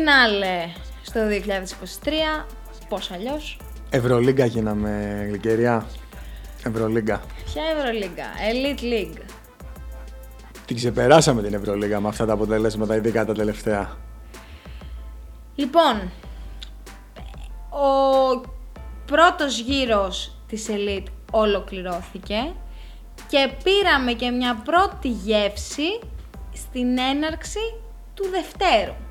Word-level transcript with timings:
Φινάλε 0.00 0.68
στο 1.02 1.20
2023, 2.42 2.46
πώς 2.88 3.10
αλλιώς; 3.10 3.58
Ευρωλίγκα 3.90 4.44
γίναμε, 4.44 5.24
Γλυκεριά. 5.28 5.86
Ευρωλίγκα. 6.66 7.22
Ποια 7.44 7.62
Ευρωλίγκα, 7.76 8.24
Elite 8.50 8.82
League. 8.82 9.22
Την 10.66 10.76
ξεπεράσαμε 10.76 11.42
την 11.42 11.54
Ευρωλίγκα 11.54 12.00
με 12.00 12.08
αυτά 12.08 12.26
τα 12.26 12.32
αποτελέσματα, 12.32 12.96
ειδικά 12.96 13.24
τα 13.24 13.32
τελευταία. 13.32 13.96
Λοιπόν, 15.54 16.10
ο 17.70 18.40
πρώτος 19.06 19.58
γύρος 19.58 20.36
της 20.48 20.66
Elite 20.70 21.08
ολοκληρώθηκε 21.30 22.52
και 23.28 23.50
πήραμε 23.62 24.12
και 24.12 24.30
μια 24.30 24.62
πρώτη 24.64 25.08
γεύση 25.08 26.00
στην 26.52 26.98
έναρξη 26.98 27.74
του 28.14 28.24
Δευτέρου. 28.30 29.08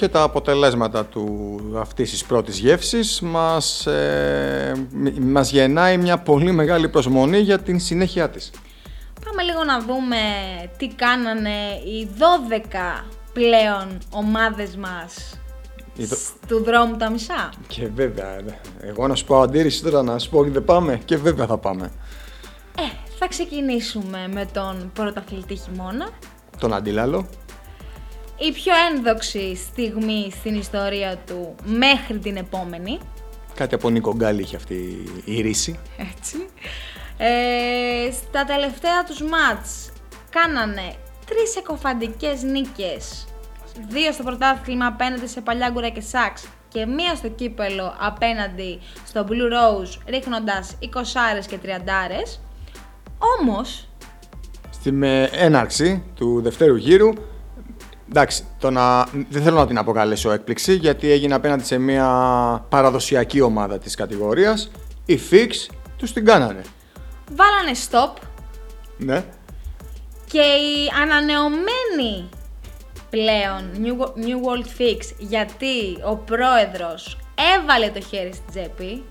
Και 0.00 0.08
τα 0.08 0.22
αποτελέσματα 0.22 1.04
του 1.06 1.60
αυτής 1.78 2.10
της 2.10 2.24
πρώτης 2.24 2.58
γεύσης 2.58 3.20
μας, 3.20 3.86
ε, 3.86 4.86
μ- 4.92 5.18
μας 5.18 5.50
γεννάει 5.50 5.96
μια 5.98 6.18
πολύ 6.18 6.52
μεγάλη 6.52 6.88
προσμονή 6.88 7.38
για 7.38 7.58
την 7.58 7.80
συνέχεια 7.80 8.30
της. 8.30 8.50
Πάμε 9.24 9.42
λίγο 9.42 9.64
να 9.64 9.80
δούμε 9.80 10.16
τι 10.76 10.88
κάνανε 10.88 11.50
οι 11.84 12.08
12 12.18 13.04
πλέον 13.32 13.98
ομάδες 14.10 14.76
μας 14.76 15.38
Οι 15.96 16.04
δο- 16.04 16.16
του 16.48 16.62
δρόμου 16.64 16.96
τα 16.96 17.10
μισά. 17.10 17.48
Και 17.66 17.88
βέβαια, 17.94 18.36
ε, 18.38 18.58
εγώ 18.80 19.06
να 19.06 19.14
σου 19.14 19.24
πω 19.24 19.40
αντίρρηση 19.40 19.82
τώρα 19.82 20.02
να 20.02 20.18
σου 20.18 20.30
πω 20.30 20.38
ότι 20.38 20.50
δεν 20.50 20.64
πάμε 20.64 21.00
και 21.04 21.16
βέβαια 21.16 21.46
θα 21.46 21.58
πάμε. 21.58 21.90
Ε, 22.78 22.82
θα 23.18 23.28
ξεκινήσουμε 23.28 24.28
με 24.32 24.46
τον 24.52 24.90
πρωταθλητή 24.94 25.54
χειμώνα. 25.56 26.08
Τον 26.58 26.74
αντίλαλο. 26.74 27.26
Η 28.48 28.52
πιο 28.52 28.72
ένδοξη 28.90 29.56
στιγμή 29.56 30.30
στην 30.30 30.54
ιστορία 30.54 31.16
του 31.26 31.54
μέχρι 31.64 32.18
την 32.18 32.36
επόμενη. 32.36 32.98
Κάτι 33.54 33.74
από 33.74 33.90
Νίκο 33.90 34.14
Γκάλι 34.14 34.42
είχε 34.42 34.56
αυτή 34.56 35.04
η 35.24 35.40
ρίση. 35.40 35.78
Έτσι. 36.12 36.48
Ε, 37.16 38.10
στα 38.12 38.44
τελευταία 38.44 39.04
τους 39.04 39.22
μάτς 39.22 39.92
κάνανε 40.30 40.94
τρεις 41.26 41.56
εκοφαντικές 41.56 42.42
νίκες. 42.42 43.26
Δύο 43.88 44.12
στο 44.12 44.22
πρωτάθλημα 44.22 44.86
απέναντι 44.86 45.26
σε 45.26 45.40
Παλιάγκουρα 45.40 45.88
και 45.88 46.00
Σάξ 46.00 46.48
και 46.68 46.86
μία 46.86 47.14
στο 47.14 47.28
κύπελο 47.28 47.94
απέναντι 47.98 48.78
στο 49.06 49.26
Blue 49.28 49.52
Rose 49.52 49.98
ρίχνοντας 50.06 50.76
20 50.80 50.86
και 51.46 51.58
30 51.62 51.68
Όμως, 53.40 53.88
Στην 54.70 55.02
ε, 55.02 55.22
έναρξη 55.32 56.02
του 56.14 56.40
δευτέρου 56.42 56.76
γύρου, 56.76 57.12
εντάξει, 58.10 58.44
το 58.58 58.70
να, 58.70 59.06
δεν 59.28 59.42
θέλω 59.42 59.56
να 59.58 59.66
την 59.66 59.78
αποκαλέσω 59.78 60.30
έκπληξη, 60.32 60.74
γιατί 60.74 61.10
έγινε 61.10 61.34
απέναντι 61.34 61.64
σε 61.64 61.78
μια 61.78 62.06
παραδοσιακή 62.68 63.40
ομάδα 63.40 63.78
της 63.78 63.94
κατηγορίας. 63.94 64.70
Οι 65.06 65.20
Fix 65.30 65.48
τους 65.96 66.12
την 66.12 66.24
κάνανε. 66.24 66.60
βάλανε 67.36 67.76
stop 67.90 68.22
Ναι. 68.96 69.24
και 70.30 70.38
η 70.40 70.90
ανανεωμένη 71.02 72.28
πλέον 73.10 73.70
New, 73.74 74.02
New 74.24 74.36
World 74.46 74.80
Fix 74.80 74.98
γιατί 75.18 76.02
ο 76.10 76.16
πρόεδρος 76.16 77.18
έβαλε 77.58 77.88
το 77.90 78.00
χέρι 78.00 78.32
στην 78.32 78.44
τσέπη, 78.50 79.04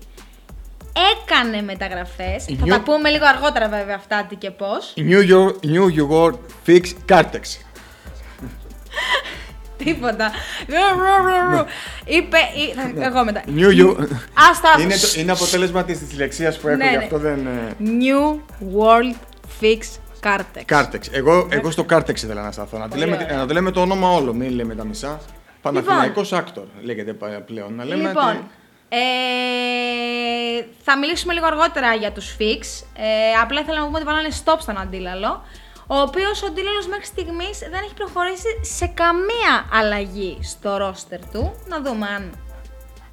έκανε 1.22 1.62
μεταγραφές, 1.62 2.46
Η 2.46 2.54
θα 2.56 2.64
New- 2.64 2.68
τα 2.68 2.80
πούμε 2.80 3.10
λίγο 3.10 3.24
αργότερα 3.26 3.68
βέβαια 3.68 3.94
αυτά 3.96 4.26
τι 4.28 4.36
και 4.36 4.50
πώς. 4.50 4.92
Η 4.94 5.04
New 5.10 5.30
York, 5.30 5.52
New 5.74 6.10
York 6.10 6.34
Fix 6.66 6.82
Cartex. 7.08 7.42
Τίποτα. 9.84 10.30
Είπε, 12.04 12.36
ή- 12.38 12.74
θα- 12.98 13.04
εγώ 13.06 13.24
μετά. 13.24 13.42
New 13.56 13.70
York... 13.86 13.96
Άστα, 14.50 14.68
άστα. 14.68 14.80
είναι, 14.82 14.94
το, 14.96 15.20
είναι 15.20 15.32
αποτέλεσμα 15.32 15.84
της 15.84 15.98
δυσλεξίας 15.98 16.58
που 16.58 16.68
έχω, 16.68 16.76
Ναι, 16.76 16.90
γι' 16.90 16.96
ναι. 16.96 17.02
αυτό 17.04 17.18
δεν... 17.18 17.46
ε, 17.46 17.74
New 17.80 18.34
World 18.78 19.14
Fix 19.60 19.78
Cartex. 20.22 20.64
Cartex. 20.78 21.00
Εγώ, 21.10 21.46
εγώ 21.50 21.70
στο 21.70 21.84
Cartex 21.90 22.14
ήθελα 22.16 22.42
να 22.42 22.52
σταθώ. 22.52 22.78
Να, 22.78 22.84
τη 22.84 22.88
Πολύ 22.90 23.00
λέμε, 23.04 23.16
ωραία. 23.24 23.36
να 23.36 23.46
το 23.46 23.52
λέμε 23.54 23.70
το 23.70 23.80
όνομα 23.80 24.10
όλο, 24.10 24.32
μην 24.32 24.50
λέμε 24.50 24.74
τα 24.74 24.84
μισά. 24.84 25.20
Παναθηναϊκός 25.62 26.32
Άκτορ 26.32 26.64
λέγεται 26.82 27.12
πα- 27.12 27.26
πλέον. 27.46 27.74
Να 27.74 27.84
λέμε 27.84 28.08
Λοιπόν, 28.08 28.28
ότι- 28.28 28.44
ε, 28.88 28.98
θα 30.82 30.98
μιλήσουμε 30.98 31.32
λίγο 31.32 31.46
αργότερα 31.46 31.94
για 31.94 32.12
τους 32.12 32.36
Fix. 32.38 32.84
Ε, 32.96 33.32
απλά 33.42 33.60
ήθελα 33.60 33.78
να 33.78 33.84
πούμε 33.84 33.96
ότι 33.96 34.06
βάλανε 34.06 34.28
stop 34.44 34.56
στον 34.58 34.78
Αντίλαλο. 34.78 35.42
Ο 35.92 36.00
οποίος 36.00 36.42
ο 36.42 36.46
Αντίλαλος 36.46 36.86
μέχρι 36.86 37.04
στιγμής 37.04 37.58
δεν 37.58 37.80
έχει 37.84 37.94
προχωρήσει 37.94 38.48
σε 38.60 38.86
καμία 38.86 39.68
αλλαγή 39.72 40.38
στο 40.42 40.76
ρόστερ 40.76 41.18
του. 41.30 41.52
Να 41.68 41.82
δούμε 41.82 42.06
αν 42.06 42.32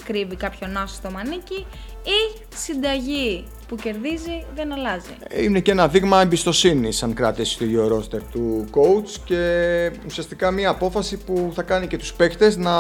κρύβει 0.04 0.36
κάποιον 0.36 0.78
άσο 0.78 0.96
στο 0.96 1.12
μανίκι 1.12 1.66
ή 2.04 2.42
συνταγή 2.56 3.48
που 3.68 3.76
κερδίζει 3.76 4.46
δεν 4.56 4.74
αλλάζει. 4.74 5.10
Είναι 5.36 5.60
και 5.60 5.72
ένα 5.72 5.88
δείγμα 5.88 6.22
εμπιστοσύνης 6.22 7.04
αν 7.04 7.14
κράτησε 7.14 7.54
στο 7.54 7.64
ίδιο 7.64 7.88
ρόστερ 7.88 8.24
του 8.24 8.66
coach 8.72 9.10
και 9.26 9.92
ουσιαστικά 10.06 10.52
μια 10.52 10.70
απόφαση 10.70 11.18
που 11.18 11.52
θα 11.56 11.64
κάνει 11.64 11.88
και 11.88 11.98
τους 11.98 12.14
παίκτες 12.14 12.58
να 12.58 12.74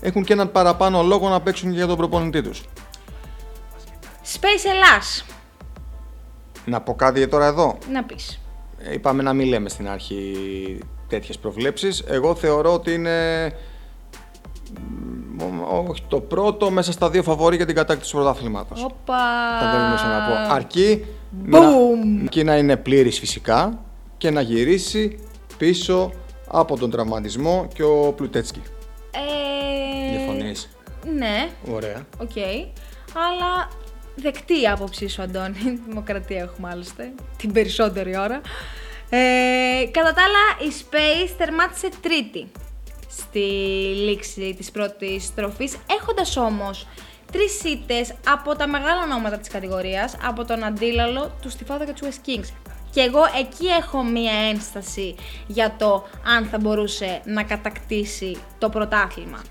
έχουν 0.00 0.24
και 0.24 0.32
έναν 0.32 0.52
παραπάνω 0.52 1.02
λόγο 1.02 1.28
να 1.28 1.40
παίξουν 1.40 1.72
για 1.72 1.86
τον 1.86 1.96
προπονητή 1.96 2.42
τους. 2.42 2.62
Space 4.34 4.70
Ελλάς, 4.74 5.24
Να 6.64 6.80
πω 6.80 6.94
κάτι 6.94 7.28
τώρα 7.28 7.46
εδώ. 7.46 7.78
να 7.92 8.04
πεις. 8.04 8.41
Ε, 8.84 8.92
Είπαμε 8.92 9.22
να 9.22 9.32
μην 9.32 9.48
λέμε 9.48 9.68
στην 9.68 9.88
αρχή 9.88 10.34
τέτοιες 11.08 11.38
προβλέψεις. 11.38 12.02
Εγώ 12.08 12.34
θεωρώ 12.34 12.72
ότι 12.72 12.92
είναι 12.94 13.44
μ, 15.38 15.62
όχι 15.88 16.02
το 16.08 16.20
πρώτο 16.20 16.70
μέσα 16.70 16.92
στα 16.92 17.10
δύο 17.10 17.22
φαβορή 17.22 17.56
για 17.56 17.66
την 17.66 17.74
κατάκτηση 17.74 18.10
του 18.10 18.16
πρωτάθληματος. 18.16 18.84
Όπα. 18.84 19.18
Θα 19.60 19.70
θέλουμε 19.70 20.16
να 20.18 20.26
πω. 20.46 20.54
Αρκεί 20.54 21.04
Boom. 21.44 21.48
να, 21.48 21.58
αρκεί 22.22 22.44
να 22.44 22.56
είναι 22.56 22.76
πλήρης 22.76 23.18
φυσικά 23.18 23.78
και 24.18 24.30
να 24.30 24.40
γυρίσει 24.40 25.18
πίσω 25.58 26.12
από 26.48 26.78
τον 26.78 26.90
τραυματισμό 26.90 27.68
και 27.74 27.82
ο 27.82 28.12
Πλουτέτσκι. 28.16 28.62
Ε, 29.10 30.16
Διαφωνείς; 30.16 30.68
Ναι, 31.16 31.48
Ωραία. 31.74 32.06
οκ. 32.20 32.36
Αλλά 33.14 33.68
δεκτή 34.14 34.60
η 34.60 34.68
άποψή 34.68 35.08
σου, 35.08 35.22
Αντώνη. 35.22 35.80
Δημοκρατία 35.88 36.40
έχουμε 36.40 36.68
άλλωστε. 36.72 37.12
Την 37.36 37.52
περισσότερη 37.52 38.18
ώρα. 38.18 38.40
Ε, 39.10 39.86
κατά 39.90 40.12
τα 40.12 40.22
άλλα, 40.22 40.70
η 40.70 40.72
Space 40.80 41.34
τερμάτισε 41.38 41.88
τρίτη 42.00 42.46
στη 43.08 43.38
λήξη 43.96 44.54
της 44.56 44.70
πρώτης 44.70 45.24
στροφής, 45.24 45.76
έχοντας 46.00 46.36
όμως 46.36 46.86
τρεις 47.32 47.62
ήττες 47.64 48.14
από 48.28 48.56
τα 48.56 48.66
μεγάλα 48.66 49.02
ονόματα 49.02 49.38
της 49.38 49.48
κατηγορίας, 49.48 50.16
από 50.22 50.44
τον 50.44 50.64
Αντίλαλο, 50.64 51.32
του 51.42 51.50
Στιφάδο 51.50 51.84
και 51.84 51.92
του 51.92 52.08
West 52.08 52.28
Kings. 52.28 52.48
Και 52.90 53.00
εγώ 53.00 53.20
εκεί 53.38 53.66
έχω 53.66 54.02
μία 54.02 54.32
ένσταση 54.50 55.14
για 55.46 55.74
το 55.78 56.06
αν 56.36 56.44
θα 56.44 56.58
μπορούσε 56.58 57.20
να 57.24 57.42
κατακτήσει 57.42 58.36
το 58.58 58.68
πρωτάθλημα. 58.68 59.42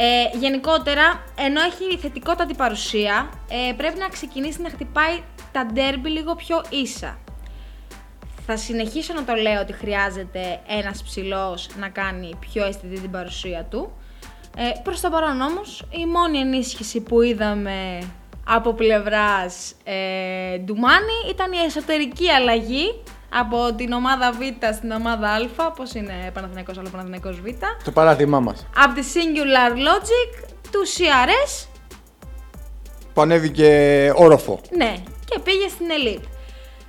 Ε, 0.00 0.38
γενικότερα, 0.38 1.24
ενώ 1.38 1.60
έχει 1.60 1.98
θετικότατη 1.98 2.54
παρουσία, 2.54 3.30
ε, 3.48 3.72
πρέπει 3.72 3.98
να 3.98 4.08
ξεκινήσει 4.08 4.62
να 4.62 4.68
χτυπάει 4.68 5.22
τα 5.52 5.66
ντέρμπι 5.72 6.08
λίγο 6.08 6.34
πιο 6.34 6.64
ίσα. 6.70 7.18
Θα 8.46 8.56
συνεχίσω 8.56 9.14
να 9.14 9.24
το 9.24 9.34
λέω 9.34 9.60
ότι 9.60 9.72
χρειάζεται 9.72 10.60
ένας 10.66 11.02
ψηλός 11.02 11.68
να 11.78 11.88
κάνει 11.88 12.30
πιο 12.40 12.64
αισθητή 12.64 13.00
την 13.00 13.10
παρουσία 13.10 13.64
του. 13.64 13.92
Ε, 14.56 14.80
προς 14.82 15.00
το 15.00 15.10
παρόν 15.10 15.40
όμως, 15.40 15.84
η 15.90 16.06
μόνη 16.06 16.38
ενίσχυση 16.38 17.00
που 17.00 17.22
είδαμε 17.22 17.98
από 18.46 18.72
πλευράς 18.72 19.74
ε, 19.84 20.58
Ντουμάνι 20.58 21.18
ήταν 21.30 21.52
η 21.52 21.58
εσωτερική 21.66 22.30
αλλαγή 22.30 23.02
από 23.32 23.74
την 23.76 23.92
ομάδα 23.92 24.32
Β 24.32 24.36
στην 24.74 24.90
ομάδα 24.90 25.28
Α, 25.56 25.70
πώς 25.72 25.92
είναι 25.94 26.30
Παναθηναϊκός 26.34 26.78
Α, 26.78 26.82
Παναθηναϊκός 26.90 27.40
Β. 27.40 27.44
Το 27.84 27.90
παράδειγμά 27.90 28.40
μας. 28.40 28.66
Από 28.76 28.94
τη 28.94 29.06
Singular 29.14 29.72
Logic 29.76 30.48
του 30.70 30.80
CRS, 30.96 31.66
Που 33.14 33.20
ανέβηκε 33.20 34.12
όροφο. 34.16 34.60
ναι, 34.76 34.94
και 35.24 35.38
πήγε 35.38 35.68
στην 35.68 35.86
Elite. 35.88 36.24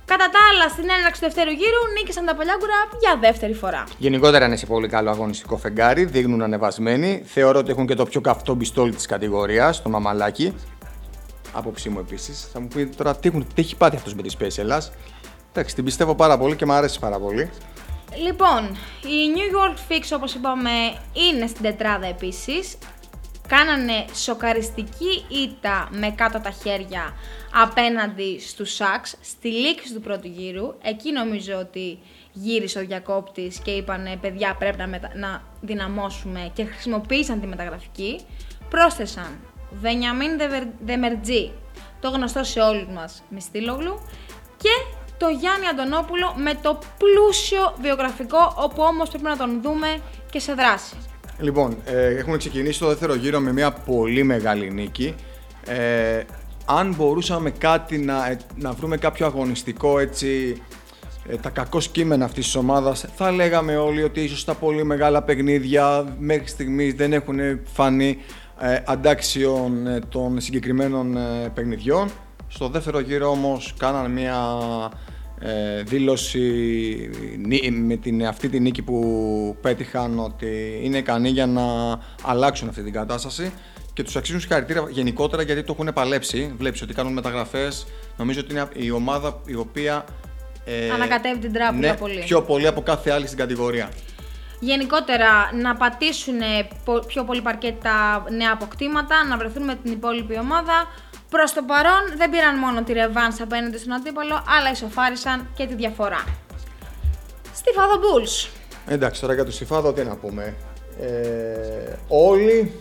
Κατά 0.04 0.24
τα 0.30 0.38
άλλα, 0.52 0.68
στην 0.68 0.84
έναρξη 0.98 1.20
του 1.20 1.26
δεύτερου 1.26 1.50
γύρου 1.50 1.92
νίκησαν 1.98 2.24
τα 2.24 2.34
Παλιάγκουρα 2.34 2.74
για 3.00 3.16
δεύτερη 3.20 3.54
φορά. 3.54 3.84
Γενικότερα 3.98 4.46
είναι 4.46 4.56
σε 4.56 4.66
πολύ 4.66 4.88
καλό 4.88 5.10
αγωνιστικό 5.10 5.56
φεγγάρι, 5.56 6.04
δείχνουν 6.04 6.42
ανεβασμένοι. 6.42 7.22
Θεωρώ 7.26 7.58
ότι 7.58 7.70
έχουν 7.70 7.86
και 7.86 7.94
το 7.94 8.04
πιο 8.04 8.20
καυτό 8.20 8.54
μπιστόλι 8.54 8.94
της 8.94 9.06
κατηγορίας, 9.06 9.82
το 9.82 9.88
μαμαλάκι. 9.88 10.54
Άποψή 11.52 11.88
μου 11.88 11.98
επίσης. 11.98 12.48
Θα 12.52 12.60
μου 12.60 12.68
πείτε 12.68 12.94
τώρα 12.96 13.16
τι, 13.16 13.28
έχουν, 13.28 13.46
τι 13.54 13.60
έχει 13.62 13.76
πάθει 13.76 13.96
αυτός 13.96 14.14
με 14.14 14.22
τη 14.22 14.36
Space 14.40 14.58
Ελλάς. 14.58 14.92
Εντάξει, 15.52 15.74
την 15.74 15.84
πιστεύω 15.84 16.14
πάρα 16.14 16.38
πολύ 16.38 16.56
και 16.56 16.66
μου 16.66 16.72
αρέσει 16.72 16.98
πάρα 16.98 17.18
πολύ. 17.18 17.50
Λοιπόν, 18.24 18.64
η 19.02 19.32
New 19.36 19.56
York 19.56 19.92
Fix, 19.92 20.02
όπως 20.14 20.34
είπαμε, 20.34 20.70
είναι 21.12 21.46
στην 21.46 21.62
τετράδα 21.62 22.06
επίσης. 22.06 22.78
Κάνανε 23.48 24.04
σοκαριστική 24.14 25.24
ήττα 25.28 25.88
με 25.90 26.10
κάτω 26.10 26.40
τα 26.40 26.50
χέρια 26.50 27.14
απέναντι 27.62 28.40
στους 28.40 28.74
Σάξ 28.74 29.16
στη 29.20 29.48
λήξη 29.48 29.94
του 29.94 30.00
πρώτου 30.00 30.26
γύρου. 30.26 30.74
Εκεί 30.82 31.12
νομίζω 31.12 31.56
ότι 31.58 31.98
γύρισε 32.32 32.78
ο 32.78 32.82
διακόπτης 32.82 33.58
και 33.58 33.70
είπανε 33.70 34.16
παιδιά 34.20 34.54
πρέπει 34.58 34.78
να, 34.78 34.86
μετα... 34.86 35.10
να 35.14 35.42
δυναμώσουμε 35.60 36.50
και 36.54 36.64
χρησιμοποίησαν 36.64 37.40
τη 37.40 37.46
μεταγραφική, 37.46 38.20
πρόσθεσαν 38.68 39.38
Βενιαμίν 39.70 40.30
Δεμερτζή, 40.84 41.52
το 42.00 42.08
γνωστό 42.08 42.44
σε 42.44 42.60
όλους 42.60 42.86
μας 42.86 43.22
Μιστήλογλου 43.28 44.00
και 44.56 44.70
το 45.22 45.28
Γιάννη 45.40 45.66
Αντωνόπουλο 45.66 46.34
με 46.36 46.54
το 46.62 46.78
πλούσιο 46.98 47.74
βιογραφικό 47.80 48.54
όπου 48.56 48.82
όμως 48.82 49.08
πρέπει 49.08 49.24
να 49.24 49.36
τον 49.36 49.62
δούμε 49.62 49.86
και 50.30 50.38
σε 50.38 50.52
δράση. 50.54 50.94
Λοιπόν, 51.38 51.76
ε, 51.84 52.06
έχουμε 52.06 52.36
ξεκινήσει 52.36 52.78
το 52.78 52.86
δεύτερο 52.86 53.14
γύρο 53.14 53.40
με 53.40 53.52
μια 53.52 53.72
πολύ 53.72 54.22
μεγάλη 54.22 54.70
νίκη. 54.72 55.14
Ε, 55.66 56.22
αν 56.64 56.94
μπορούσαμε 56.94 57.50
κάτι 57.50 57.98
να, 57.98 58.26
ε, 58.26 58.38
να 58.56 58.72
βρούμε 58.72 58.96
κάποιο 58.96 59.26
αγωνιστικό 59.26 59.98
έτσι 59.98 60.62
ε, 61.28 61.36
τα 61.36 61.50
κακός 61.50 61.88
κείμενα 61.88 62.24
αυτής 62.24 62.44
της 62.44 62.54
ομάδας 62.54 63.04
θα 63.16 63.30
λέγαμε 63.30 63.76
όλοι 63.76 64.02
ότι 64.02 64.20
ίσως 64.20 64.44
τα 64.44 64.54
πολύ 64.54 64.84
μεγάλα 64.84 65.22
παιχνίδια 65.22 66.16
μέχρι 66.18 66.46
στιγμής 66.46 66.94
δεν 66.94 67.12
έχουν 67.12 67.38
φανεί 67.72 68.18
ε, 68.62 68.82
αντάξιων 68.86 69.86
ε, 69.86 69.98
των 70.08 70.40
συγκεκριμένων 70.40 71.16
ε, 71.16 71.50
παιχνιδιών. 71.54 72.08
Στο 72.48 72.68
δεύτερο 72.68 73.00
γύρο 73.00 73.30
όμως 73.30 73.74
κάναν 73.78 74.10
μια 74.10 74.44
ε, 75.42 75.82
δήλωση 75.82 77.10
με 77.70 77.96
την, 77.96 78.26
αυτή 78.26 78.48
τη 78.48 78.60
νίκη 78.60 78.82
που 78.82 79.56
πέτυχαν 79.60 80.18
ότι 80.18 80.80
είναι 80.82 80.98
ικανοί 80.98 81.28
για 81.28 81.46
να 81.46 81.62
αλλάξουν 82.22 82.68
αυτή 82.68 82.82
την 82.82 82.92
κατάσταση 82.92 83.52
και 83.92 84.02
τους 84.02 84.16
αξίζουν 84.16 84.40
συγχαρητήρια 84.40 84.86
γενικότερα 84.90 85.42
γιατί 85.42 85.62
το 85.62 85.76
έχουν 85.78 85.92
παλέψει. 85.94 86.54
Βλέπεις 86.58 86.82
ότι 86.82 86.94
κάνουν 86.94 87.12
μεταγραφές. 87.12 87.86
Νομίζω 88.16 88.40
ότι 88.40 88.52
είναι 88.52 88.68
η 88.72 88.90
ομάδα 88.90 89.40
η 89.46 89.54
οποία 89.54 90.04
ε, 90.64 90.90
Ανακατεύει 90.90 91.38
την 91.38 91.52
τράπουλα 91.52 91.90
ναι, 91.90 91.96
πολύ. 91.96 92.22
Πιο 92.24 92.42
πολύ 92.42 92.66
από 92.66 92.82
κάθε 92.82 93.10
άλλη 93.10 93.26
στην 93.26 93.38
κατηγορία. 93.38 93.88
Γενικότερα 94.60 95.50
να 95.62 95.76
πατήσουν 95.76 96.38
πιο 97.06 97.24
πολύ 97.24 97.42
παρκέτα 97.42 98.24
νέα 98.30 98.50
αποκτήματα, 98.52 99.24
να 99.28 99.36
βρεθούν 99.36 99.64
με 99.64 99.74
την 99.82 99.92
υπόλοιπη 99.92 100.38
ομάδα. 100.38 100.86
Προς 101.30 101.52
το 101.52 101.62
παρόν 101.62 102.02
δεν 102.16 102.30
πήραν 102.30 102.58
μόνο 102.58 102.82
τη 102.82 102.92
ρεβάνς 102.92 103.40
απέναντι 103.40 103.78
στον 103.78 103.92
αντίπαλο, 103.92 104.44
αλλά 104.58 104.70
ισοφάρισαν 104.70 105.48
και 105.54 105.66
τη 105.66 105.74
διαφορά. 105.74 106.24
Στιφάδο 107.54 107.94
Bulls. 107.94 108.48
Εντάξει, 108.86 109.20
τώρα 109.20 109.34
για 109.34 109.44
το 109.44 109.50
Στιφάδο 109.50 109.92
τι 109.92 110.04
να 110.04 110.16
πούμε. 110.16 110.54
Ε, 111.00 111.96
όλοι 112.08 112.72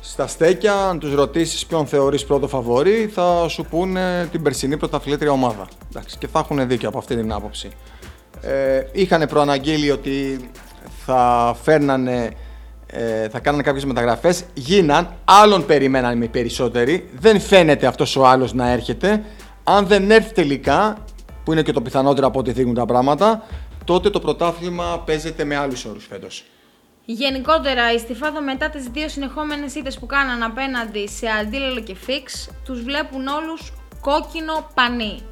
στα 0.00 0.26
στέκια, 0.26 0.74
αν 0.74 0.98
τους 0.98 1.14
ρωτήσεις 1.14 1.66
ποιον 1.66 1.86
θεωρείς 1.86 2.24
πρώτο 2.24 2.48
φαβορή, 2.48 3.10
θα 3.14 3.48
σου 3.48 3.64
πούνε 3.64 4.28
την 4.30 4.42
περσινή 4.42 4.76
πρωταθλήτρια 4.76 5.30
ομάδα. 5.30 5.68
Εντάξει, 5.90 6.18
και 6.18 6.26
θα 6.26 6.38
έχουν 6.38 6.68
δίκιο 6.68 6.88
από 6.88 6.98
αυτή 6.98 7.16
την 7.16 7.32
άποψη. 7.32 7.70
Ε, 8.40 8.82
είχαν 8.92 9.28
προαναγγείλει 9.28 9.90
ότι 9.90 10.50
θα 11.06 11.56
φέρνανε, 11.62 12.30
ε, 12.92 13.28
θα 13.28 13.38
κάνανε 13.38 13.62
κάποιες 13.62 13.84
μεταγραφές, 13.84 14.44
γίναν, 14.54 15.14
άλλον 15.24 15.66
περιμέναν 15.66 16.22
οι 16.22 16.28
περισσότεροι, 16.28 17.08
δεν 17.18 17.40
φαίνεται 17.40 17.86
αυτός 17.86 18.16
ο 18.16 18.26
άλλος 18.26 18.52
να 18.52 18.70
έρχεται. 18.70 19.24
Αν 19.64 19.86
δεν 19.86 20.10
έρθει 20.10 20.32
τελικά, 20.32 21.04
που 21.44 21.52
είναι 21.52 21.62
και 21.62 21.72
το 21.72 21.80
πιθανότερο 21.80 22.26
από 22.26 22.38
ό,τι 22.38 22.52
δείχνουν 22.52 22.74
τα 22.74 22.86
πράγματα, 22.86 23.42
τότε 23.84 24.10
το 24.10 24.20
πρωτάθλημα 24.20 25.02
παίζεται 25.06 25.44
με 25.44 25.56
άλλους 25.56 25.84
όρους 25.84 26.06
φέτος. 26.06 26.44
Γενικότερα, 27.04 27.92
η 27.92 27.98
Στιφάδο 27.98 28.42
μετά 28.42 28.70
τις 28.70 28.84
δύο 28.84 29.08
συνεχόμενες 29.08 29.74
ήττες 29.74 29.98
που 29.98 30.06
κάναν 30.06 30.42
απέναντι 30.42 31.08
σε 31.08 31.26
Αντίλελο 31.40 31.80
και 31.80 31.94
Φίξ, 31.94 32.48
τους 32.64 32.82
βλέπουν 32.82 33.26
όλους 33.26 33.72
κόκκινο 34.00 34.70
πανί. 34.74 35.22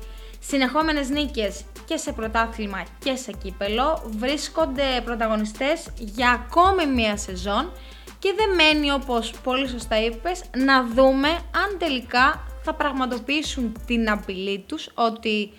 Συνεχόμενες 0.41 1.09
νίκες 1.09 1.65
και 1.87 1.97
σε 1.97 2.13
πρωτάθλημα 2.13 2.83
και 2.99 3.17
σε 3.17 3.33
κύπελο 3.33 4.03
βρίσκονται 4.19 4.83
πρωταγωνιστές 5.05 5.89
για 5.97 6.31
ακόμη 6.31 6.87
μία 6.87 7.17
σεζόν 7.17 7.73
και 8.19 8.35
δεν 8.37 8.55
μένει 8.55 8.93
όπως 8.93 9.33
πολύ 9.43 9.69
σωστά 9.69 10.05
είπες 10.05 10.43
να 10.57 10.87
δούμε 10.87 11.29
αν 11.29 11.79
τελικά 11.79 12.45
θα 12.63 12.75
πραγματοποιήσουν 12.75 13.77
την 13.87 14.11
απειλή 14.11 14.65
τους 14.69 14.91
ότι 14.95 15.53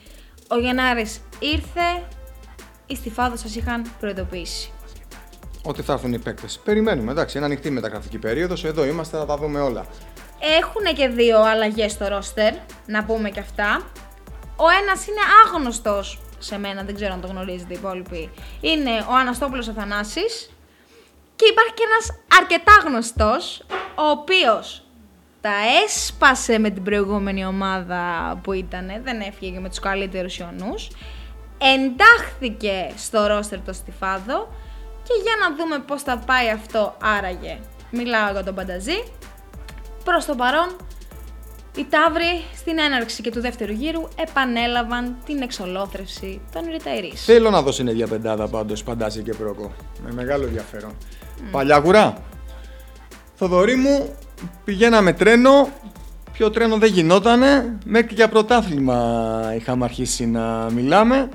ο 0.48 0.60
Γενάρης 0.60 1.22
ήρθε, 1.40 2.04
οι 2.88 2.96
Στιφάδο 2.96 3.36
σας 3.36 3.56
είχαν 3.56 3.92
προειδοποιήσει 4.00 4.72
ότι 5.68 5.82
θα 5.82 5.94
έρθουν 5.94 6.14
οι 6.14 6.20
παίκτες. 6.20 6.60
Περιμένουμε, 6.64 7.12
εντάξει, 7.12 7.38
είναι 7.38 7.46
ανοιχτή 7.46 7.70
μεταγραφική 7.70 8.18
περίοδος. 8.18 8.66
Εδώ 8.66 8.86
είμαστε, 8.86 9.18
θα 9.18 9.26
τα 9.26 9.38
δούμε 9.38 9.60
όλα. 9.60 9.86
Έχουν 10.60 10.96
και 10.96 11.08
δύο 11.08 11.42
αλλαγές 11.42 11.92
στο 11.92 12.08
ρόστερ, 12.08 12.54
να 12.86 13.04
πούμε 13.04 13.30
και 13.30 13.40
αυτά. 13.40 13.82
Ο 14.60 14.70
ένας 14.82 15.08
είναι 15.08 15.22
άγνωστος 15.46 16.20
σε 16.40 16.58
μένα, 16.58 16.84
δεν 16.84 16.96
ξέρω 16.96 17.14
αν 17.14 17.22
το 17.22 17.28
γνωρίζετε 17.28 17.74
οι 17.74 17.78
υπόλοιποι. 17.80 18.30
Είναι 18.62 19.06
ο 19.10 19.14
Αναστόπουλος 19.14 19.68
Αθανάσης. 19.68 20.52
Και 21.36 21.46
υπάρχει 21.52 21.74
και 21.74 21.84
ένας 21.90 22.20
αρκετά 22.42 22.72
γνωστό, 22.86 23.36
ο 23.96 24.10
οποίος 24.10 24.84
τα 25.42 25.54
έσπασε 25.86 26.60
με 26.60 26.70
την 26.70 26.84
προηγούμενη 26.84 27.46
ομάδα 27.46 28.02
που 28.44 28.54
ήταν, 28.54 28.92
δεν 29.04 29.20
έφυγε 29.22 29.60
με 29.60 29.70
τους 29.70 29.80
καλύτερους 29.80 30.38
Ιωνούς, 30.38 30.88
εντάχθηκε 31.58 32.92
στο 32.96 33.28
ρόστερ 33.28 33.62
το 33.62 33.74
Στιφάδο 33.74 34.50
και 35.04 35.14
για 35.24 35.34
να 35.40 35.56
δούμε 35.56 35.80
πώς 35.80 36.02
θα 36.02 36.18
πάει 36.18 36.50
αυτό 36.50 36.98
άραγε. 37.02 37.60
Μιλάω 37.92 38.32
για 38.32 38.44
τον 38.44 38.56
Πανταζή. 38.56 39.04
Προς 40.04 40.26
το 40.26 40.36
παρόν, 40.36 40.76
οι 41.78 41.86
Ταύροι 41.90 42.44
στην 42.56 42.80
έναρξη 42.80 43.22
και 43.22 43.32
του 43.32 43.42
δεύτερου 43.42 43.72
γύρου 43.72 44.02
επανέλαβαν 44.16 45.18
την 45.26 45.42
εξολόθρευση 45.42 46.42
των 46.54 46.62
Ριταϊρής. 46.72 47.24
Θέλω 47.24 47.50
να 47.50 47.62
δώσει 47.62 47.84
ίδια 47.84 48.08
πεντάδα 48.08 48.48
πάντως 48.48 48.84
Πανταζή 48.84 49.22
και 49.22 49.34
Πρόκο. 49.34 49.72
Με 50.04 50.14
μεγάλο 50.14 50.44
ενδιαφέρον. 50.44 50.92
Mm. 50.92 51.42
Παλιάγουρα. 51.52 52.18
Θοδωρή 53.36 53.76
μου, 53.76 54.16
πηγαίναμε 54.66 55.14
τρένο, 55.14 55.70
Ποιο 56.38 56.50
τρένο 56.50 56.78
δεν 56.78 56.92
γινότανε, 56.92 57.78
μέχρι 57.86 58.14
για 58.14 58.30
πρωτάθλημα 58.30 59.54
είχαμε 59.56 59.84
αρχίσει 59.84 60.26
να 60.26 60.70
μιλάμε 60.72 61.30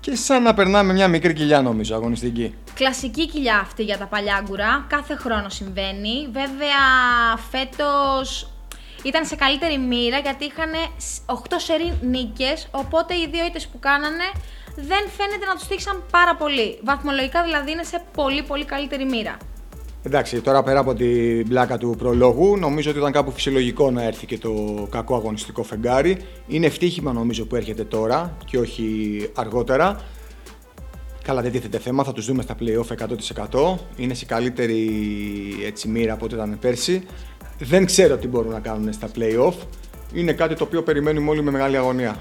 και 0.00 0.16
σαν 0.16 0.42
να 0.42 0.54
περνάμε 0.54 0.92
μια 0.92 1.08
μικρή 1.08 1.32
κοιλιά 1.32 1.62
νομίζω 1.62 1.94
αγωνιστική. 1.94 2.54
Κλασική 2.74 3.28
κοιλιά 3.28 3.58
αυτή 3.58 3.82
για 3.82 3.98
τα 3.98 4.06
παλιάγκουρα, 4.06 4.86
κάθε 4.88 5.14
χρόνο 5.14 5.48
συμβαίνει. 5.48 6.28
Βέβαια 6.32 6.86
φέτος 7.50 8.50
ήταν 9.06 9.24
σε 9.24 9.36
καλύτερη 9.36 9.78
μοίρα 9.78 10.18
γιατί 10.18 10.44
είχαν 10.44 10.72
8 11.26 11.32
σερή 11.56 11.98
νίκες, 12.02 12.68
οπότε 12.70 13.14
οι 13.14 13.28
δύο 13.32 13.44
ήττες 13.46 13.66
που 13.66 13.78
κάνανε 13.78 14.26
δεν 14.76 15.04
φαίνεται 15.16 15.46
να 15.46 15.54
τους 15.54 15.66
τύχησαν 15.66 16.02
πάρα 16.10 16.36
πολύ. 16.36 16.78
Βαθμολογικά 16.84 17.42
δηλαδή 17.42 17.70
είναι 17.72 17.82
σε 17.82 18.02
πολύ 18.14 18.42
πολύ 18.42 18.64
καλύτερη 18.64 19.04
μοίρα. 19.04 19.36
Εντάξει, 20.02 20.40
τώρα 20.40 20.62
πέρα 20.62 20.80
από 20.80 20.94
την 20.94 21.48
πλάκα 21.48 21.78
του 21.78 21.94
προλόγου, 21.98 22.56
νομίζω 22.56 22.90
ότι 22.90 22.98
ήταν 22.98 23.12
κάπου 23.12 23.30
φυσιολογικό 23.30 23.90
να 23.90 24.02
έρθει 24.02 24.26
και 24.26 24.38
το 24.38 24.86
κακό 24.90 25.14
αγωνιστικό 25.14 25.62
φεγγάρι. 25.62 26.18
Είναι 26.46 26.66
ευτύχημα 26.66 27.12
νομίζω 27.12 27.44
που 27.46 27.56
έρχεται 27.56 27.84
τώρα 27.84 28.36
και 28.44 28.58
όχι 28.58 29.30
αργότερα. 29.34 30.00
Καλά, 31.22 31.42
δεν 31.42 31.52
τίθεται 31.52 31.78
θέμα, 31.78 32.04
θα 32.04 32.12
τους 32.12 32.26
δούμε 32.26 32.42
στα 32.42 32.56
playoff 32.60 32.86
100%. 33.52 33.74
Είναι 33.96 34.14
σε 34.14 34.24
καλύτερη 34.24 34.90
έτσι, 35.64 35.88
μοίρα 35.88 36.12
από 36.12 36.24
ό,τι 36.24 36.34
ήταν 36.34 36.58
πέρσι. 36.60 37.06
Δεν 37.58 37.86
ξέρω 37.86 38.16
τι 38.16 38.28
μπορούν 38.28 38.52
να 38.52 38.60
κάνουν 38.60 38.92
στα 38.92 39.08
playoff. 39.18 39.54
Είναι 40.12 40.32
κάτι 40.32 40.54
το 40.54 40.64
οποίο 40.64 40.82
περιμένουμε 40.82 41.30
όλοι 41.30 41.42
με 41.42 41.50
μεγάλη 41.50 41.76
αγωνία. 41.76 42.16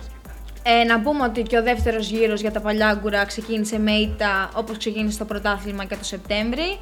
Ε, 0.63 0.83
να 0.83 1.01
πούμε 1.01 1.23
ότι 1.23 1.41
και 1.41 1.57
ο 1.57 1.63
δεύτερος 1.63 2.09
γύρος 2.09 2.41
για 2.41 2.51
τα 2.51 2.59
παλιάγκουρα 2.61 3.25
ξεκίνησε 3.25 3.79
με 3.79 3.91
ήττα 3.91 4.49
όπως 4.55 4.77
ξεκίνησε 4.77 5.17
το 5.17 5.25
πρωτάθλημα 5.25 5.85
και 5.85 5.95
το 5.95 6.03
Σεπτέμβρη. 6.03 6.79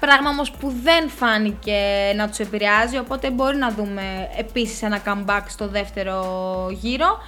Πράγμα 0.00 0.28
όμως 0.28 0.50
που 0.50 0.72
δεν 0.82 1.08
φάνηκε 1.08 1.80
να 2.16 2.28
τους 2.28 2.38
επηρεάζει, 2.38 2.98
οπότε 2.98 3.30
μπορεί 3.30 3.56
να 3.56 3.70
δούμε 3.70 4.28
επίσης 4.38 4.82
ένα 4.82 5.02
comeback 5.06 5.42
στο 5.46 5.68
δεύτερο 5.68 6.22
γύρο. 6.70 7.18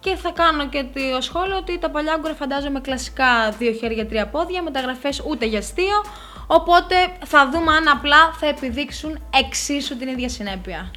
Και 0.00 0.16
θα 0.16 0.30
κάνω 0.30 0.68
και 0.68 0.84
το 0.94 1.20
σχόλιο 1.20 1.56
ότι 1.56 1.78
τα 1.78 1.90
παλιάγκουρα 1.90 2.34
φαντάζομαι 2.34 2.80
κλασικά 2.80 3.50
δύο 3.58 3.72
χέρια, 3.72 4.06
τρία 4.06 4.26
πόδια, 4.26 4.62
μεταγραφές 4.62 5.22
ούτε 5.26 5.46
για 5.46 5.58
αστείο. 5.58 6.04
Οπότε 6.52 6.94
θα 7.26 7.50
δούμε 7.52 7.72
αν 7.72 7.88
απλά 7.88 8.32
θα 8.40 8.46
επιδείξουν 8.46 9.18
εξίσου 9.40 9.96
την 9.96 10.08
ίδια 10.08 10.28
συνέπεια. 10.28 10.90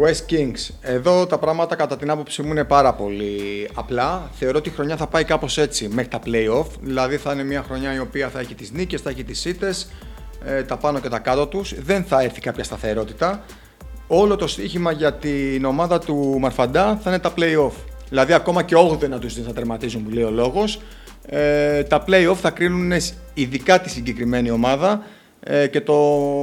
West 0.00 0.32
Kings. 0.32 0.74
Εδώ 0.80 1.26
τα 1.26 1.38
πράγματα 1.38 1.76
κατά 1.76 1.96
την 1.96 2.10
άποψή 2.10 2.42
μου 2.42 2.50
είναι 2.50 2.64
πάρα 2.64 2.94
πολύ 2.94 3.68
απλά. 3.74 4.30
Θεωρώ 4.32 4.58
ότι 4.58 4.68
η 4.68 4.72
χρονιά 4.72 4.96
θα 4.96 5.06
πάει 5.06 5.24
κάπως 5.24 5.58
έτσι 5.58 5.88
μέχρι 5.88 6.10
τα 6.10 6.20
playoff. 6.24 6.66
Δηλαδή 6.80 7.16
θα 7.16 7.32
είναι 7.32 7.44
μια 7.44 7.62
χρονιά 7.62 7.94
η 7.94 7.98
οποία 7.98 8.28
θα 8.28 8.40
έχει 8.40 8.54
τις 8.54 8.70
νίκες, 8.72 9.00
θα 9.00 9.10
έχει 9.10 9.24
τις 9.24 9.44
ήττες, 9.44 9.90
ε, 10.44 10.62
τα 10.62 10.76
πάνω 10.76 11.00
και 11.00 11.08
τα 11.08 11.18
κάτω 11.18 11.46
τους. 11.46 11.74
Δεν 11.82 12.04
θα 12.04 12.22
έρθει 12.22 12.40
κάποια 12.40 12.64
σταθερότητα. 12.64 13.44
Όλο 14.06 14.36
το 14.36 14.46
στοίχημα 14.46 14.92
για 14.92 15.14
την 15.14 15.64
ομάδα 15.64 15.98
του 15.98 16.36
Μαρφαντά 16.40 17.00
θα 17.02 17.10
είναι 17.10 17.18
τα 17.18 17.32
playoff. 17.36 17.72
Δηλαδή 18.08 18.32
ακόμα 18.32 18.62
και 18.62 18.74
8 18.76 19.08
να 19.08 19.18
τους 19.18 19.34
δει 19.34 19.42
θα 19.42 19.52
τερματίζουν 19.52 20.04
που 20.04 20.10
λέει 20.10 20.24
ο 20.24 20.30
λόγος. 20.30 20.80
Ε, 21.26 21.82
τα 21.82 22.04
playoff 22.06 22.36
θα 22.36 22.50
κρίνουν 22.50 22.92
ειδικά 23.34 23.80
τη 23.80 23.90
συγκεκριμένη 23.90 24.50
ομάδα 24.50 25.02
ε, 25.40 25.66
και 25.66 25.80
το 25.80 25.94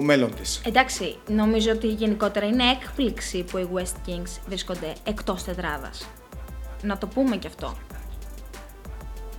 μέλλον 0.02 0.36
της. 0.36 0.62
Εντάξει, 0.66 1.18
νομίζω 1.28 1.72
ότι 1.72 1.88
γενικότερα 1.88 2.46
είναι 2.46 2.64
έκπληξη 2.64 3.44
που 3.44 3.58
οι 3.58 3.68
West 3.74 4.10
Kings 4.10 4.40
βρίσκονται 4.48 4.94
εκτός 5.04 5.44
τετράδας. 5.44 6.08
Να 6.82 6.98
το 6.98 7.08
πούμε 7.08 7.36
και 7.36 7.48
αυτό. 7.48 7.78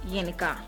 Γενικά. 0.05 0.65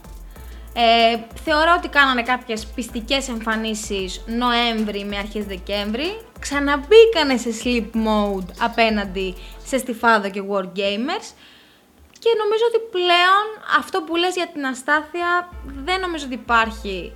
Ε, 0.73 1.19
θεωρώ 1.45 1.75
ότι 1.79 1.89
κάνανε 1.89 2.23
κάποιες 2.23 2.67
πιστικές 2.67 3.29
εμφανίσεις 3.29 4.25
Νοέμβρη 4.27 5.05
με 5.05 5.17
αρχές 5.17 5.45
Δεκέμβρη. 5.45 6.21
Ξαναμπήκανε 6.39 7.37
σε 7.37 7.51
sleep 7.65 7.97
mode 7.97 8.47
απέναντι 8.59 9.35
σε 9.65 9.79
Στιφάδο 9.79 10.31
και 10.31 10.43
Wargamers. 10.51 11.35
Και 12.23 12.31
νομίζω 12.43 12.65
ότι 12.71 12.81
πλέον 12.91 13.47
αυτό 13.79 14.03
που 14.03 14.17
λες 14.17 14.35
για 14.35 14.49
την 14.53 14.65
αστάθεια 14.67 15.49
δεν 15.85 16.01
νομίζω 16.01 16.25
ότι 16.25 16.35
υπάρχει 16.35 17.13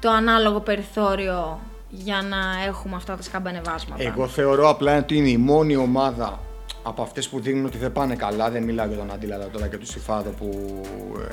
το 0.00 0.10
ανάλογο 0.10 0.60
περιθώριο 0.60 1.60
για 1.88 2.22
να 2.22 2.64
έχουμε 2.66 2.96
αυτά 2.96 3.16
τα 3.16 3.22
σκαμπανεβάσματα. 3.22 4.02
Εγώ 4.02 4.28
θεωρώ 4.28 4.68
απλά 4.68 4.98
ότι 4.98 5.16
είναι 5.16 5.28
η 5.28 5.36
μόνη 5.36 5.76
ομάδα 5.76 6.40
από 6.82 7.02
αυτές 7.02 7.28
που 7.28 7.40
δείχνουν 7.40 7.64
ότι 7.64 7.78
δεν 7.78 7.92
πάνε 7.92 8.16
καλά. 8.16 8.50
Δεν 8.50 8.62
μιλάω 8.62 8.86
για 8.86 8.96
τον 8.96 9.10
Αντίλαλα 9.12 9.48
τώρα 9.48 9.66
και 9.66 9.76
τους 9.76 9.88
Σιφάδο 9.88 10.30
που 10.30 10.80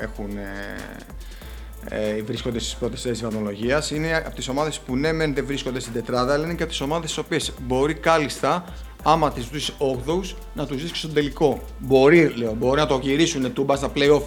έχουν, 0.00 0.36
ε, 1.88 2.16
ε, 2.16 2.22
βρίσκονται 2.22 2.58
στις 2.58 2.74
πρώτες 2.74 3.00
θέσεις 3.00 3.22
βαθμολογίας. 3.22 3.90
Είναι 3.90 4.16
από 4.16 4.34
τις 4.34 4.48
ομάδες 4.48 4.78
που 4.78 4.96
ναι, 4.96 5.12
μεν 5.12 5.34
δεν 5.34 5.46
βρίσκονται 5.46 5.80
στην 5.80 5.92
τετράδα, 5.92 6.32
αλλά 6.32 6.44
είναι 6.44 6.54
και 6.54 6.62
από 6.62 6.72
τις 6.72 6.80
ομάδες 6.80 7.14
τι 7.14 7.20
οποίες 7.20 7.52
μπορεί 7.60 7.94
κάλλιστα 7.94 8.64
άμα 9.04 9.32
τι 9.32 9.40
βρεις 9.40 9.72
8 9.78 10.34
να 10.54 10.66
τους 10.66 10.82
δείξει 10.82 11.00
στον 11.00 11.12
τελικό. 11.12 11.60
Μπορεί, 11.78 12.32
λέω, 12.36 12.54
μπορεί 12.58 12.80
να 12.80 12.86
το 12.86 12.98
γυρίσουν 13.02 13.52
τούμπα 13.52 13.76
στα 13.76 13.92
playoff 13.94 14.22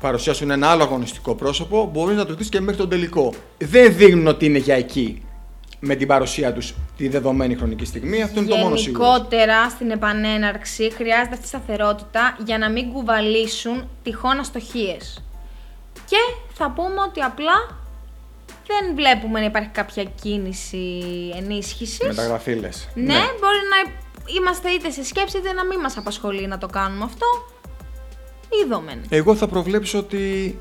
παρουσιάσουν 0.00 0.50
ένα 0.50 0.68
άλλο 0.70 0.82
αγωνιστικό 0.82 1.34
πρόσωπο, 1.34 1.90
μπορείς 1.92 2.16
να 2.16 2.26
το 2.26 2.34
δεις 2.34 2.48
και 2.48 2.60
μέχρι 2.60 2.76
τον 2.76 2.88
τελικό. 2.88 3.32
Δεν 3.58 3.96
δείχνουν 3.96 4.26
ότι 4.26 4.46
είναι 4.46 4.58
για 4.58 4.74
εκεί 4.74 5.22
με 5.80 5.94
την 5.94 6.06
παρουσία 6.06 6.52
τους 6.52 6.74
τη 6.96 7.08
δεδομένη 7.08 7.54
χρονική 7.54 7.84
στιγμή. 7.84 8.22
Αυτό 8.22 8.40
είναι 8.40 8.48
το 8.48 8.56
μόνο 8.56 8.76
σίγουρο. 8.76 9.04
Γενικότερα 9.04 9.68
στην 9.68 9.90
επανέναρξη 9.90 10.92
χρειάζεται 10.92 11.32
αυτή 11.32 11.44
η 11.44 11.48
σταθερότητα 11.48 12.36
για 12.44 12.58
να 12.58 12.70
μην 12.70 12.92
κουβαλήσουν 12.92 13.88
τυχόν 14.02 14.38
αστοχίες. 14.38 15.22
Και 15.92 16.16
θα 16.52 16.70
πούμε 16.70 17.00
ότι 17.08 17.20
απλά 17.20 17.79
δεν 18.66 18.94
βλέπουμε 18.94 19.38
να 19.38 19.44
υπάρχει 19.44 19.68
κάποια 19.68 20.04
κίνηση 20.04 21.02
ενίσχυσης. 21.36 22.06
Μεταγραφή 22.06 22.54
Ναι, 22.54 22.70
ναι, 22.94 23.14
μπορεί 23.14 23.60
να 23.72 23.92
είμαστε 24.36 24.70
είτε 24.70 24.90
σε 24.90 25.04
σκέψη 25.04 25.38
είτε 25.38 25.52
να 25.52 25.64
μην 25.64 25.80
μας 25.80 25.96
απασχολεί 25.96 26.46
να 26.46 26.58
το 26.58 26.66
κάνουμε 26.66 27.04
αυτό. 27.04 27.26
Είδομεν. 28.64 29.04
Εγώ 29.08 29.34
θα 29.34 29.46
προβλέψω 29.46 29.98
ότι 29.98 30.58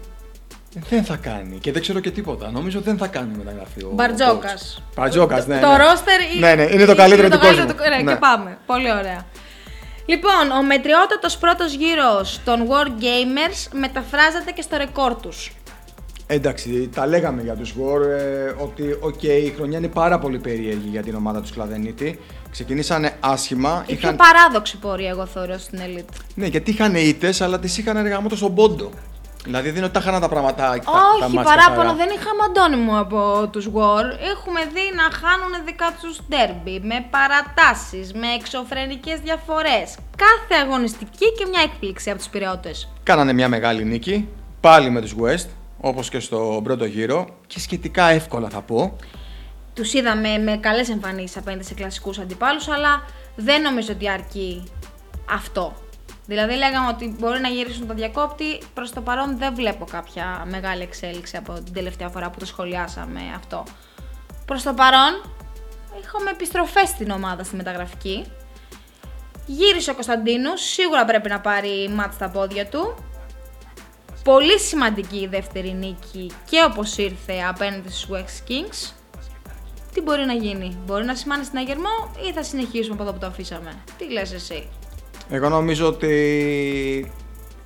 δεν 0.89 1.03
θα 1.03 1.15
κάνει 1.15 1.57
και 1.57 1.71
δεν 1.71 1.81
ξέρω 1.81 1.99
και 1.99 2.11
τίποτα. 2.11 2.51
Νομίζω 2.51 2.81
δεν 2.81 2.97
θα 2.97 3.07
κάνει 3.07 3.37
μεταγραφή. 3.37 3.83
Ο 3.83 3.91
Μπαρτζόκας. 3.93 4.83
Μπαρτζόκας, 4.95 5.47
ναι. 5.47 5.59
Το 5.59 5.67
ναι. 5.67 5.77
ρόστερ 5.77 6.19
ναι, 6.39 6.55
ναι, 6.55 6.63
είναι 6.63 6.85
το 6.85 6.95
καλύτερο 6.95 7.29
του 7.29 7.39
κόσμου. 7.39 7.65
Ναι, 7.65 8.01
ναι, 8.01 8.13
και 8.13 8.19
πάμε. 8.19 8.57
Πολύ 8.65 8.91
ωραία. 8.91 9.25
Λοιπόν, 10.05 10.51
ο 10.59 10.63
μετριότατος 10.63 11.37
πρώτος 11.37 11.73
γύρος 11.73 12.39
των 12.45 12.67
War 12.69 12.87
Gamers 12.87 13.67
μεταφράζεται 13.71 14.51
και 14.51 14.61
στο 14.61 14.77
ρεκόρ 14.77 15.15
τους. 15.15 15.51
Εντάξει, 16.31 16.89
τα 16.95 17.05
λέγαμε 17.07 17.41
για 17.41 17.55
τους 17.55 17.73
War 17.73 18.01
ε, 18.01 18.53
ότι 18.59 18.99
okay, 19.03 19.43
η 19.45 19.53
χρονιά 19.55 19.77
είναι 19.77 19.87
πάρα 19.87 20.19
πολύ 20.19 20.39
περίεργη 20.39 20.87
για 20.87 21.03
την 21.03 21.15
ομάδα 21.15 21.41
του 21.41 21.47
Σκλαδενίτη. 21.47 22.19
Ξεκινήσανε 22.51 23.17
άσχημα. 23.19 23.83
Η 23.87 23.93
είχαν... 23.93 24.15
πιο 24.15 24.25
παράδοξη 24.25 24.77
πορεία, 24.77 25.09
εγώ 25.09 25.25
θεωρώ, 25.25 25.57
στην 25.57 25.79
Elite. 25.79 26.13
Ναι, 26.35 26.45
γιατί 26.45 26.71
είχαν 26.71 26.95
ήττες, 26.95 27.41
αλλά 27.41 27.59
τις 27.59 27.77
είχαν 27.77 27.97
εργαμότο 27.97 28.35
στον 28.35 28.55
πόντο. 28.55 28.89
Δηλαδή 29.43 29.67
δεν 29.67 29.75
είναι 29.75 29.85
ότι 29.85 29.93
τα 29.93 29.99
είχαν 29.99 30.21
τα 30.21 30.29
πράγματα. 30.29 30.69
Όχι, 30.69 31.35
τα, 31.35 31.41
παράπονο 31.41 31.95
δεν 31.95 32.09
είχαμε 32.09 32.41
αντώνυμο 32.49 32.99
από 32.99 33.47
τους 33.51 33.65
War. 33.65 34.05
Έχουμε 34.33 34.59
δει 34.73 34.85
να 34.95 35.03
χάνουν 35.03 35.65
δικά 35.65 35.95
τους 36.01 36.19
ντέρμπι 36.27 36.87
με 36.87 37.05
παρατάσεις, 37.09 38.13
με 38.13 38.27
εξωφρενικές 38.39 39.19
διαφορές. 39.19 39.97
Κάθε 40.15 40.63
αγωνιστική 40.63 41.33
και 41.37 41.45
μια 41.51 41.61
έκπληξη 41.63 42.09
από 42.09 42.19
τους 42.19 42.27
πυρεώτε. 42.27 42.71
Κάνανε 43.03 43.33
μια 43.33 43.47
μεγάλη 43.47 43.83
νίκη 43.83 44.27
πάλι 44.61 44.89
με 44.89 45.01
τους 45.01 45.15
West, 45.21 45.47
όπως 45.81 46.09
και 46.09 46.19
στο 46.19 46.61
πρώτο 46.63 46.85
γύρο 46.85 47.27
και 47.47 47.59
σχετικά 47.59 48.09
εύκολα 48.09 48.49
θα 48.49 48.61
πω. 48.61 48.95
Τους 49.73 49.93
είδαμε 49.93 50.37
με 50.37 50.57
καλές 50.57 50.89
εμφανίσεις 50.89 51.37
απέναντι 51.37 51.63
σε 51.63 51.73
κλασικούς 51.73 52.19
αντιπάλους, 52.19 52.67
αλλά 52.67 53.03
δεν 53.35 53.61
νομίζω 53.61 53.93
ότι 53.93 54.09
αρκεί 54.09 54.63
αυτό. 55.29 55.73
Δηλαδή, 56.25 56.55
λέγαμε 56.55 56.87
ότι 56.87 57.15
μπορεί 57.19 57.39
να 57.39 57.47
γυρίσουν 57.47 57.87
το 57.87 57.93
διακόπτη. 57.93 58.61
Προς 58.73 58.91
το 58.91 59.01
παρόν 59.01 59.37
δεν 59.37 59.55
βλέπω 59.55 59.85
κάποια 59.85 60.45
μεγάλη 60.49 60.81
εξέλιξη 60.81 61.37
από 61.37 61.53
την 61.53 61.73
τελευταία 61.73 62.09
φορά 62.09 62.29
που 62.29 62.39
το 62.39 62.45
σχολιάσαμε 62.45 63.19
αυτό. 63.35 63.63
Προς 64.45 64.63
το 64.63 64.73
παρόν, 64.73 65.21
έχουμε 66.05 66.29
επιστροφές 66.29 66.89
στην 66.89 67.09
ομάδα 67.09 67.43
στη 67.43 67.55
μεταγραφική. 67.55 68.25
Γύρισε 69.45 69.91
ο 69.91 69.93
Κωνσταντίνος, 69.93 70.61
σίγουρα 70.61 71.05
πρέπει 71.05 71.29
να 71.29 71.39
πάρει 71.39 71.89
μάτς 71.89 72.15
στα 72.15 72.29
πόδια 72.29 72.67
του. 72.67 72.95
Πολύ 74.33 74.59
σημαντική 74.59 75.17
η 75.17 75.27
δεύτερη 75.27 75.73
νίκη 75.73 76.31
και 76.49 76.57
όπως 76.69 76.97
ήρθε 76.97 77.33
απέναντι 77.49 77.89
στους 77.89 78.07
West 78.11 78.49
Kings. 78.49 78.93
Τι 79.93 80.01
μπορεί 80.01 80.25
να 80.25 80.33
γίνει, 80.33 80.77
μπορεί 80.85 81.05
να 81.05 81.15
σημάνει 81.15 81.43
συναγερμό 81.43 82.13
ή 82.29 82.33
θα 82.33 82.43
συνεχίσουμε 82.43 82.93
από 82.93 83.03
εδώ 83.03 83.11
που 83.11 83.19
το 83.19 83.25
αφήσαμε; 83.25 83.83
Τι 83.97 84.11
λες 84.11 84.33
εσύ; 84.33 84.67
Εγώ 85.29 85.49
νομίζω 85.49 85.87
ότι 85.87 87.11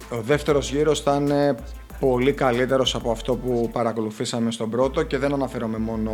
ο 0.09 0.21
δεύτερος 0.21 0.71
γύρος 0.71 1.01
θα 1.01 1.15
είναι 1.15 1.55
πολύ 1.99 2.33
καλύτερος 2.33 2.95
από 2.95 3.11
αυτό 3.11 3.35
που 3.35 3.69
παρακολουθήσαμε 3.71 4.51
στον 4.51 4.69
πρώτο 4.69 5.03
και 5.03 5.17
δεν 5.17 5.33
αναφέρομαι 5.33 5.77
μόνο 5.77 6.11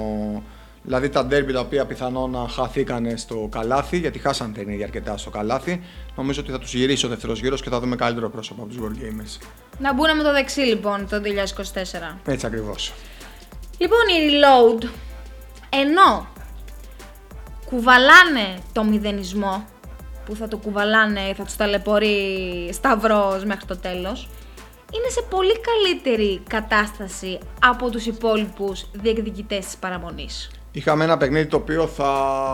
Δηλαδή 0.83 1.09
τα 1.09 1.25
ντέρμπι 1.25 1.53
τα 1.53 1.59
οποία 1.59 1.85
πιθανόν 1.85 2.31
να 2.31 2.47
χαθήκανε 2.47 3.17
στο 3.17 3.47
καλάθι, 3.51 3.97
γιατί 3.97 4.19
χάσαν 4.19 4.53
την 4.53 4.69
ίδια 4.69 4.85
αρκετά 4.85 5.17
στο 5.17 5.29
καλάθι, 5.29 5.81
νομίζω 6.15 6.41
ότι 6.41 6.51
θα 6.51 6.59
τους 6.59 6.73
γυρίσει 6.73 7.05
ο 7.05 7.09
δεύτερος 7.09 7.39
γύρος 7.39 7.61
και 7.61 7.69
θα 7.69 7.79
δούμε 7.79 7.95
καλύτερο 7.95 8.29
πρόσωπο 8.29 8.61
από 8.61 8.71
τους 8.71 8.79
World 8.81 9.03
Gamers. 9.03 9.47
Να 9.79 9.93
μπουν 9.93 10.17
με 10.17 10.23
το 10.23 10.31
δεξί 10.31 10.59
λοιπόν 10.59 11.07
το 11.09 11.21
2024. 12.13 12.17
Έτσι 12.25 12.45
ακριβώς. 12.45 12.93
Λοιπόν, 13.77 13.99
η 13.99 14.29
Reload, 14.29 14.87
ενώ 15.69 16.27
κουβαλάνε 17.65 18.57
το 18.73 18.83
μηδενισμό, 18.83 19.67
που 20.25 20.35
θα 20.35 20.47
το 20.47 20.57
κουβαλάνε, 20.57 21.33
θα 21.37 21.43
τους 21.43 21.55
ταλαιπωρεί 21.55 22.69
σταυρός 22.73 23.45
μέχρι 23.45 23.65
το 23.65 23.77
τέλος, 23.77 24.29
είναι 24.93 25.09
σε 25.09 25.21
πολύ 25.29 25.53
καλύτερη 25.59 26.41
κατάσταση 26.49 27.39
από 27.61 27.89
τους 27.89 28.05
υπόλοιπους 28.05 28.85
διεκδικητές 28.93 29.65
της 29.65 29.77
παραμονής. 29.77 30.49
Είχαμε 30.71 31.03
ένα 31.03 31.17
παιχνίδι 31.17 31.45
το 31.45 31.57
οποίο 31.57 31.87
θα 31.87 32.11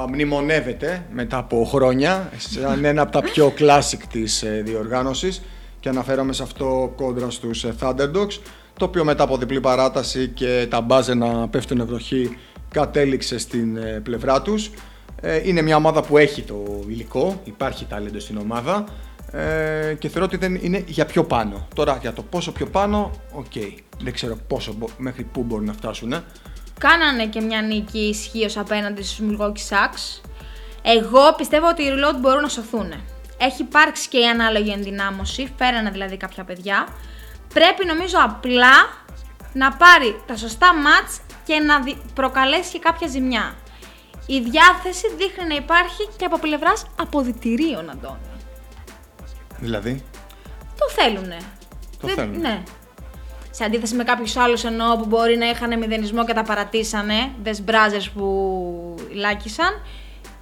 μνημονεύεται 0.10 1.06
μετά 1.12 1.38
από 1.38 1.66
χρόνια, 1.66 2.30
σαν 2.38 2.86
ένα 2.86 3.02
από 3.02 3.12
τα 3.12 3.22
πιο 3.22 3.54
classic 3.60 4.00
της 4.12 4.44
ε, 4.44 4.62
διοργάνωσης 4.66 5.42
και 5.80 5.90
αναφέρομαι 5.90 6.34
σε 6.34 6.44
αυτό 6.44 6.94
κόντρα 6.96 7.30
στους 7.30 7.64
ε, 7.64 7.76
Thunderdogs, 7.82 8.40
το 8.78 8.86
οποίο 8.86 9.04
μετά 9.04 9.24
από 9.24 9.38
διπλή 9.38 9.60
παράταση 9.60 10.28
και 10.28 10.68
τα 10.70 10.82
μπάζε 10.82 11.14
να 11.14 11.48
πέφτουν 11.48 11.86
βροχή 11.86 12.38
κατέληξε 12.72 13.38
στην 13.38 13.78
ε, 13.78 14.00
πλευρά 14.04 14.42
τους. 14.42 14.72
Είναι 15.46 15.62
μια 15.62 15.76
ομάδα 15.76 16.02
που 16.02 16.18
έχει 16.18 16.42
το 16.42 16.84
υλικό, 16.88 17.42
υπάρχει 17.44 17.86
ταλέντο 17.86 18.20
στην 18.20 18.38
ομάδα 18.38 18.84
και 20.00 20.10
θεωρώ 20.10 20.26
ότι 20.26 20.38
δεν 20.38 20.60
είναι 20.62 20.84
για 20.88 21.06
πιο 21.06 21.24
πάνω. 21.24 21.68
Τώρα 21.76 21.98
για 22.02 22.14
το 22.14 22.22
πόσο 22.22 22.52
πιο 22.52 22.66
πάνω, 22.66 23.12
οκ. 23.34 23.52
Δεν 24.04 24.14
ξέρω 24.14 24.38
πόσο, 24.48 24.76
μέχρι 24.98 25.24
πού 25.24 25.44
μπορούν 25.44 25.66
να 25.66 25.74
φτάσουν. 25.74 26.14
Κάνανε 26.80 27.26
και 27.28 27.42
μια 27.42 27.62
νίκη 27.62 28.00
ισχύως 28.00 28.58
απέναντι 28.58 29.04
στους 29.04 29.28
Milwaukee 29.30 29.70
Sucks. 29.70 30.22
Εγώ 30.82 31.34
πιστεύω 31.38 31.68
ότι 31.68 31.84
οι 31.84 31.90
Reload 31.92 32.16
μπορούν 32.20 32.42
να 32.42 32.48
σωθούν. 32.50 32.94
Έχει 33.38 33.62
υπάρξει 33.62 34.08
και 34.08 34.18
η 34.20 34.26
ανάλογη 34.26 34.72
ενδυνάμωση, 34.72 35.54
φέρανε 35.58 35.90
δηλαδή 35.90 36.18
κάποια 36.18 36.44
παιδιά. 36.44 36.88
Πρέπει 37.54 37.86
νομίζω 37.86 38.18
απλά 38.24 39.04
να 39.54 39.72
πάρει 39.72 40.22
τα 40.26 40.36
σωστά 40.36 40.76
μάτς 40.76 41.20
και 41.46 41.60
να 41.60 41.76
προκαλέσει 42.14 42.72
και 42.72 42.80
κάποια 42.80 43.08
ζημιά. 43.08 43.56
Η 44.26 44.40
διάθεση 44.40 45.16
δείχνει 45.18 45.48
να 45.48 45.56
υπάρχει 45.56 46.10
και 46.18 46.26
από 46.26 46.40
πλευράς 46.40 46.86
αποδητηρίων, 46.96 47.90
Αντώνη. 47.90 48.18
Δηλαδή; 49.60 50.04
Το 50.78 50.90
θέλουνε. 50.90 51.38
Το 52.00 52.08
θέλουνε. 52.08 52.38
Ναι. 52.38 52.64
Σε 53.58 53.64
αντίθεση 53.64 53.96
με 53.96 54.04
κάποιους 54.04 54.36
άλλους 54.36 54.64
ενώ 54.64 54.96
που 54.96 55.06
μπορεί 55.06 55.38
να 55.38 55.50
είχαν 55.50 55.78
μηδενισμό 55.80 56.26
και 56.26 56.34
τα 56.34 56.44
παρατήσανε, 56.44 57.32
δες 57.44 57.62
μπράζερ 57.62 58.02
που 58.10 58.96
λάκησαν, 59.14 59.82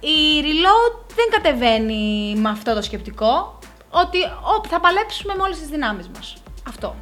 η 0.00 0.42
Reload 0.42 1.14
δεν 1.14 1.26
κατεβαίνει 1.30 2.34
με 2.36 2.48
αυτό 2.48 2.74
το 2.74 2.82
σκεπτικό 2.82 3.58
ότι 3.90 4.18
ό, 4.18 4.68
θα 4.68 4.80
παλέψουμε 4.80 5.34
με 5.36 5.42
όλες 5.42 5.58
τις 5.58 5.68
δυνάμεις 5.68 6.08
μας. 6.14 6.34
Αυτό. 6.68 6.96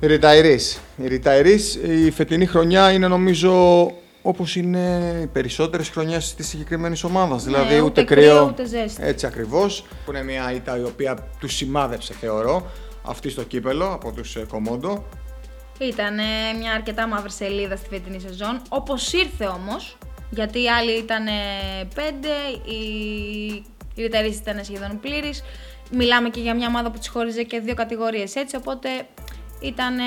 Οι 0.00 0.06
Retirees. 0.08 0.78
Οι 0.96 1.20
Retirees, 1.24 1.88
η 2.06 2.10
φετινή 2.10 2.46
χρονιά 2.46 2.92
είναι 2.92 3.08
νομίζω 3.08 3.86
όπως 4.22 4.56
είναι 4.56 5.18
οι 5.22 5.26
περισσότερες 5.26 5.88
χρονιές 5.88 6.34
της 6.34 6.48
συγκεκριμένης 6.48 7.04
ομάδας. 7.04 7.44
Ναι, 7.44 7.50
δηλαδή 7.50 7.74
ούτε, 7.74 7.84
ούτε 7.84 8.02
κρύο, 8.02 8.44
ούτε 8.44 8.66
ζέστη. 8.66 9.02
Έτσι 9.04 9.26
ακριβώς. 9.26 9.84
Που 10.04 10.10
είναι 10.10 10.22
μια 10.22 10.52
ήττα 10.52 10.78
η 10.78 10.82
οποία 10.82 11.28
τους 11.38 11.54
σημάδεψε, 11.54 12.14
θεωρώ 12.20 12.70
αυτή 13.02 13.30
στο 13.30 13.42
κύπελο 13.42 13.92
από 13.92 14.12
τους 14.12 14.36
ε, 14.36 14.46
Κομόντο. 14.48 15.04
Ήταν 15.78 16.14
μια 16.58 16.72
αρκετά 16.72 17.06
μαύρη 17.06 17.30
σελίδα 17.30 17.76
στη 17.76 17.88
φετινή 17.88 18.20
σεζόν. 18.20 18.62
Όπως 18.68 19.12
ήρθε 19.12 19.46
όμως, 19.46 19.96
γιατί 20.30 20.62
οι 20.62 20.68
άλλοι 20.68 20.98
ήταν 20.98 21.24
πέντε, 21.94 22.28
οι, 22.64 22.84
οι 23.94 24.02
ήταν 24.32 24.64
σχεδόν 24.64 25.00
πλήρη. 25.00 25.34
Μιλάμε 25.90 26.28
και 26.28 26.40
για 26.40 26.54
μια 26.54 26.66
ομάδα 26.66 26.90
που 26.90 26.98
τις 26.98 27.08
χώριζε 27.08 27.42
και 27.42 27.60
δύο 27.60 27.74
κατηγορίες 27.74 28.34
έτσι. 28.34 28.56
Οπότε 28.56 28.88
Ήταν 29.62 29.98
ε, 29.98 30.02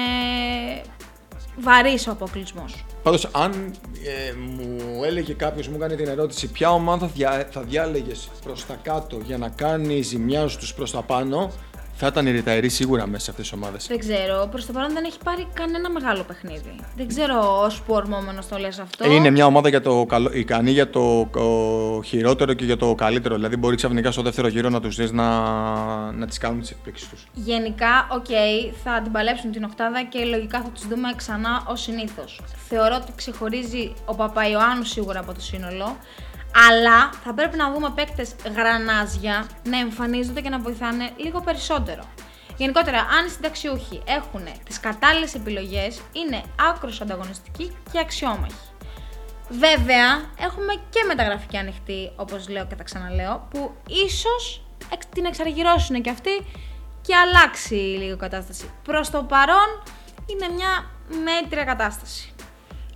βαρύς 1.57 2.07
ο 2.07 2.11
αποκλεισμός. 2.11 2.85
Πάντως, 3.03 3.29
αν 3.31 3.75
ε, 4.05 4.33
μου 4.33 5.03
έλεγε 5.03 5.33
κάποιος, 5.33 5.67
μου 5.67 5.75
έκανε 5.75 5.95
την 5.95 6.07
ερώτηση, 6.07 6.47
ποια 6.51 6.71
ομάδα 6.71 7.07
δια, 7.07 7.47
θα 7.51 7.61
διάλεγες 7.61 8.29
προς 8.43 8.65
τα 8.65 8.79
κάτω 8.81 9.17
για 9.23 9.37
να 9.37 9.49
κάνει 9.49 10.01
ζημιά 10.01 10.47
στους 10.47 10.73
προς 10.73 10.91
τα 10.91 11.01
πάνω, 11.01 11.51
θα 11.97 12.07
ήταν 12.07 12.27
η 12.27 12.31
Ριταερή 12.31 12.69
σίγουρα 12.69 13.07
μέσα 13.07 13.23
σε 13.23 13.31
αυτές 13.31 13.49
τις 13.49 13.57
ομάδες. 13.57 13.87
Δεν 13.87 13.99
ξέρω. 13.99 14.47
Προς 14.51 14.65
το 14.65 14.73
παρόν 14.73 14.93
δεν 14.93 15.03
έχει 15.03 15.17
πάρει 15.23 15.47
κανένα 15.53 15.89
μεγάλο 15.89 16.23
παιχνίδι. 16.23 16.75
Δεν 16.95 17.07
ξέρω 17.07 17.63
από 17.63 17.67
πού 17.85 17.93
ορμώμενο 17.93 18.41
το 18.49 18.57
λες 18.57 18.79
αυτό. 18.79 19.11
Είναι 19.11 19.29
μια 19.29 19.45
ομάδα 19.45 19.69
για 19.69 19.81
το 19.81 20.05
καλό, 20.05 20.29
ικανή 20.33 20.71
για 20.71 20.89
το 20.89 21.29
ο, 21.35 22.03
χειρότερο 22.03 22.53
και 22.53 22.65
για 22.65 22.77
το 22.77 22.95
καλύτερο. 22.95 23.35
Δηλαδή, 23.35 23.55
μπορεί 23.55 23.75
ξαφνικά 23.75 24.11
στο 24.11 24.21
δεύτερο 24.21 24.47
γύρο 24.47 24.69
να 24.69 24.81
τους 24.81 24.95
δεις 24.95 25.11
να, 25.11 25.29
να 26.11 26.27
τις 26.27 26.37
κάνουν 26.37 26.59
τις 26.59 26.71
εκπλήξεις 26.71 27.09
τους. 27.09 27.27
Γενικά, 27.33 28.07
OK, 28.11 28.25
okay, 28.27 28.73
θα 28.83 28.91
αντιπαλέψουν 28.91 29.51
την 29.51 29.63
Οκτάδα 29.63 30.03
και 30.03 30.23
λογικά 30.23 30.61
θα 30.61 30.69
τους 30.69 30.87
δούμε 30.87 31.13
ξανά 31.15 31.63
ως 31.67 31.81
συνήθως. 31.81 32.41
Θεωρώ 32.67 32.95
ότι 32.95 33.11
ξεχωρίζει 33.15 33.93
ο 34.05 34.15
Παπαϊωάννους 34.15 34.89
σίγουρα 34.89 35.19
από 35.19 35.33
το 35.33 35.41
σύνολο. 35.41 35.97
Αλλά 36.69 37.09
θα 37.23 37.33
πρέπει 37.33 37.57
να 37.57 37.71
δούμε 37.71 37.91
παίκτες 37.95 38.35
γρανάζια 38.55 39.47
να 39.63 39.79
εμφανίζονται 39.79 40.41
και 40.41 40.49
να 40.49 40.59
βοηθάνε 40.59 41.11
λίγο 41.17 41.41
περισσότερο. 41.41 42.03
Γενικότερα, 42.57 42.99
αν 42.99 43.25
οι 43.25 43.29
συνταξιούχοι 43.29 44.01
έχουν 44.05 44.43
τις 44.65 44.79
κατάλληλες 44.79 45.33
επιλογές, 45.33 46.01
είναι 46.11 46.43
άκρος 46.69 47.01
ανταγωνιστικοί 47.01 47.77
και 47.91 47.99
αξιόμαχοι. 47.99 48.55
Βέβαια, 49.49 50.29
έχουμε 50.39 50.73
και 50.89 51.03
μεταγραφική 51.07 51.57
ανοιχτή, 51.57 52.11
όπως 52.15 52.49
λέω 52.49 52.65
και 52.65 52.75
τα 52.75 52.83
ξαναλέω, 52.83 53.47
που 53.49 53.75
ίσως 54.05 54.63
την 55.13 55.25
εξαργυρώσουν 55.25 56.01
και 56.01 56.09
αυτοί 56.09 56.45
και 57.01 57.15
αλλάξει 57.15 57.73
λίγο 57.73 58.13
η 58.13 58.17
κατάσταση. 58.17 58.69
Προς 58.83 59.09
το 59.09 59.23
παρόν 59.23 59.83
είναι 60.25 60.53
μια 60.55 60.91
μέτρια 61.23 61.63
κατάσταση. 61.63 62.33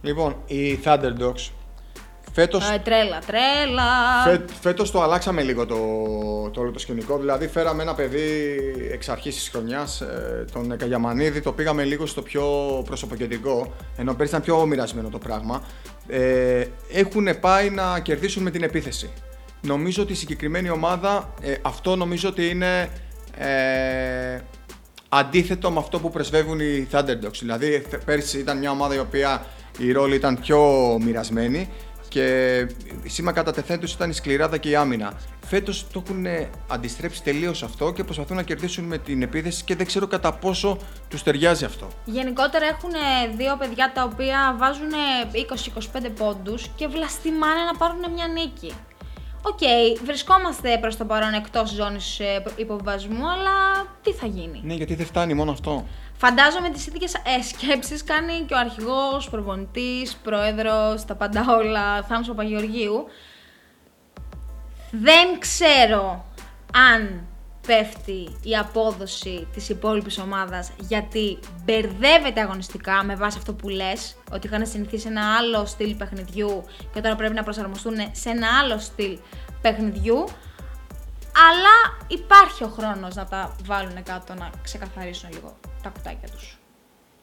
Λοιπόν, 0.01 0.35
οι 0.45 0.79
Thunderdogs 0.85 1.49
Φέτος, 2.33 2.69
ε, 2.69 2.81
τρέλα, 2.83 3.19
τρέλα. 3.25 3.83
Φέ, 4.25 4.45
φέτος 4.61 4.91
το 4.91 5.01
αλλάξαμε 5.01 5.41
λίγο 5.41 5.65
το, 5.65 5.75
το 6.49 6.61
όλο 6.61 6.71
το 6.71 6.79
σκηνικό. 6.79 7.17
Δηλαδή 7.17 7.47
φέραμε 7.47 7.81
ένα 7.83 7.95
παιδί 7.95 8.57
εξ 8.91 9.09
αρχής 9.09 9.35
της 9.35 9.49
χρονιάς, 9.49 10.01
ε, 10.01 10.45
τον 10.51 10.77
Καγιαμανίδη, 10.77 11.41
το 11.41 11.51
πήγαμε 11.51 11.83
λίγο 11.83 12.05
στο 12.05 12.21
πιο 12.21 12.43
προσωποκεντρικό, 12.85 13.73
ενώ 13.97 14.13
πέρυσι 14.13 14.35
ήταν 14.35 14.45
πιο 14.45 14.65
μοιρασμένο 14.65 15.09
το 15.09 15.17
πράγμα. 15.17 15.63
Ε, 16.07 16.65
έχουν 16.91 17.39
πάει 17.39 17.69
να 17.69 17.99
κερδίσουν 17.99 18.43
με 18.43 18.51
την 18.51 18.63
επίθεση. 18.63 19.09
Νομίζω 19.61 20.03
ότι 20.03 20.11
η 20.11 20.15
συγκεκριμένη 20.15 20.69
ομάδα, 20.69 21.33
ε, 21.41 21.53
αυτό 21.61 21.95
νομίζω 21.95 22.29
ότι 22.29 22.49
είναι 22.49 22.89
ε, 23.37 24.39
αντίθετο 25.09 25.71
με 25.71 25.79
αυτό 25.79 25.99
που 25.99 26.09
πρεσβεύουν 26.09 26.59
οι 26.59 26.87
Thunderdogs. 26.91 27.39
Δηλαδή 27.39 27.85
πέρυσι 28.05 28.39
ήταν 28.39 28.57
μια 28.57 28.71
ομάδα 28.71 28.95
η 28.95 28.99
οποία 28.99 29.45
οι 29.77 29.91
ρόλοι 29.91 30.15
ήταν 30.15 30.39
πιο 30.39 30.59
μοιρασμένοι 31.01 31.69
και 32.09 32.67
σήμα 33.05 33.31
κατατεθέν 33.31 33.51
του 33.51 33.87
ήταν 33.89 34.09
η 34.09 34.13
σκληράδα 34.13 34.57
και 34.57 34.69
η 34.69 34.75
άμυνα. 34.75 35.13
Φέτος 35.45 35.87
το 35.93 36.03
έχουν 36.05 36.25
αντιστρέψει 36.67 37.23
τελείως 37.23 37.63
αυτό 37.63 37.93
και 37.93 38.03
προσπαθούν 38.03 38.35
να 38.35 38.43
κερδίσουν 38.43 38.83
με 38.83 38.97
την 38.97 39.21
επίθεση 39.21 39.63
και 39.63 39.75
δεν 39.75 39.85
ξέρω 39.85 40.07
κατά 40.07 40.33
πόσο 40.33 40.77
τους 41.09 41.23
ταιριάζει 41.23 41.65
αυτό. 41.65 41.87
Γενικότερα 42.05 42.65
έχουν 42.65 42.91
δύο 43.37 43.55
παιδιά 43.59 43.91
τα 43.93 44.03
οποία 44.03 44.55
βάζουν 44.57 44.91
20-25 45.97 46.09
πόντους 46.17 46.67
και 46.75 46.87
βλαστημάνε 46.87 47.63
να 47.71 47.77
πάρουν 47.77 48.11
μια 48.13 48.27
νίκη. 48.27 48.73
OK, 49.41 49.57
okay, 49.57 50.01
βρισκόμαστε 50.03 50.77
προς 50.81 50.97
το 50.97 51.05
παρόν 51.05 51.33
εκτός 51.33 51.69
ζώνης 51.69 52.19
ε, 52.19 52.43
υποβιβασμού, 52.55 53.29
αλλά 53.29 53.85
τι 54.03 54.11
θα 54.11 54.27
γίνει; 54.27 54.61
Ναι, 54.63 54.73
γιατί 54.73 54.95
δεν 54.95 55.05
φτάνει 55.05 55.33
μόνο 55.33 55.51
αυτό. 55.51 55.85
Φαντάζομαι 56.21 56.69
τις 56.69 56.87
ίδιες 56.87 57.13
ε, 57.13 57.41
σκέψεις 57.41 58.03
κάνει 58.03 58.41
και 58.47 58.53
ο 58.53 58.57
αρχηγός, 58.57 59.29
προπονητής, 59.29 60.15
πρόεδρος, 60.15 61.05
τα 61.05 61.15
πάντα 61.15 61.45
όλα, 61.57 62.03
Θάνος 62.03 62.27
Παπαγεωργίου. 62.27 63.05
Δεν 64.91 65.39
ξέρω 65.39 66.25
αν 66.73 67.27
πέφτει 67.67 68.37
η 68.43 68.57
απόδοση 68.57 69.47
της 69.53 69.69
υπόλοιπης 69.69 70.17
ομάδας 70.17 70.71
γιατί 70.79 71.39
μπερδεύεται 71.63 72.41
αγωνιστικά 72.41 73.03
με 73.03 73.15
βάση 73.15 73.37
αυτό 73.37 73.53
που 73.53 73.69
λες 73.69 74.15
ότι 74.31 74.47
είχαν 74.47 74.65
συνηθίσει 74.65 75.07
ένα 75.07 75.35
άλλο 75.35 75.65
στυλ 75.65 75.95
παιχνιδιού 75.95 76.63
και 76.93 77.01
τώρα 77.01 77.15
πρέπει 77.15 77.33
να 77.33 77.43
προσαρμοστούν 77.43 77.95
σε 78.11 78.29
ένα 78.29 78.47
άλλο 78.61 78.79
στυλ 78.79 79.19
παιχνιδιού 79.61 80.17
αλλά 81.49 81.97
υπάρχει 82.07 82.63
ο 82.63 82.67
χρόνος 82.67 83.15
να 83.15 83.25
τα 83.25 83.55
βάλουν 83.65 84.03
κάτω 84.03 84.33
να 84.33 84.49
ξεκαθαρίσουν 84.63 85.29
λίγο 85.31 85.57
τα 85.83 85.89
κουτάκια 85.89 86.27
τους. 86.35 86.57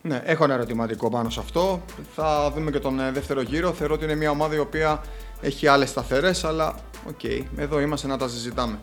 Ναι, 0.03 0.23
έχω 0.25 0.45
ένα 0.45 0.55
ερωτηματικό 0.55 1.11
πάνω 1.11 1.31
σε 1.31 1.41
αυτό. 1.41 1.83
Θα 2.15 2.51
δούμε 2.55 2.71
και 2.71 2.79
τον 2.79 3.01
ε, 3.01 3.11
δεύτερο 3.11 3.41
γύρο. 3.41 3.73
Θεωρώ 3.73 3.95
ότι 3.95 4.05
είναι 4.05 4.15
μια 4.15 4.31
ομάδα 4.31 4.55
η 4.55 4.59
οποία 4.59 5.03
έχει 5.41 5.67
άλλες 5.67 5.89
σταθερές, 5.89 6.45
αλλά 6.45 6.75
OK, 7.09 7.19
okay, 7.23 7.43
εδώ 7.57 7.81
είμαστε 7.81 8.07
να 8.07 8.17
τα 8.17 8.29
συζητάμε. 8.29 8.79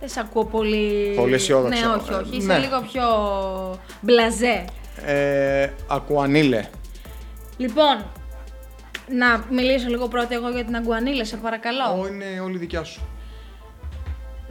Δεν 0.00 0.08
σε 0.08 0.20
ακούω 0.20 0.44
πολύ... 0.44 1.14
Πολύ 1.16 1.34
αισιόδοξο. 1.34 1.88
Ναι, 1.88 1.94
όχι, 1.94 2.12
όχι. 2.12 2.36
Είσαι 2.36 2.46
ναι. 2.46 2.58
λίγο 2.58 2.80
πιο 2.92 3.04
μπλαζέ. 4.00 4.64
Ε, 5.04 5.68
Αγκουανίλε. 5.86 6.68
Λοιπόν, 7.56 8.04
να 9.08 9.44
μιλήσω 9.50 9.88
λίγο 9.88 10.08
πρώτα 10.08 10.34
εγώ 10.34 10.48
για 10.48 10.64
την 10.64 10.76
Αγκουανίλε, 10.76 11.24
σε 11.24 11.36
παρακαλώ. 11.36 12.00
Ω, 12.00 12.06
είναι 12.06 12.40
όλη 12.40 12.58
δικιά 12.58 12.84
σου. 12.84 13.00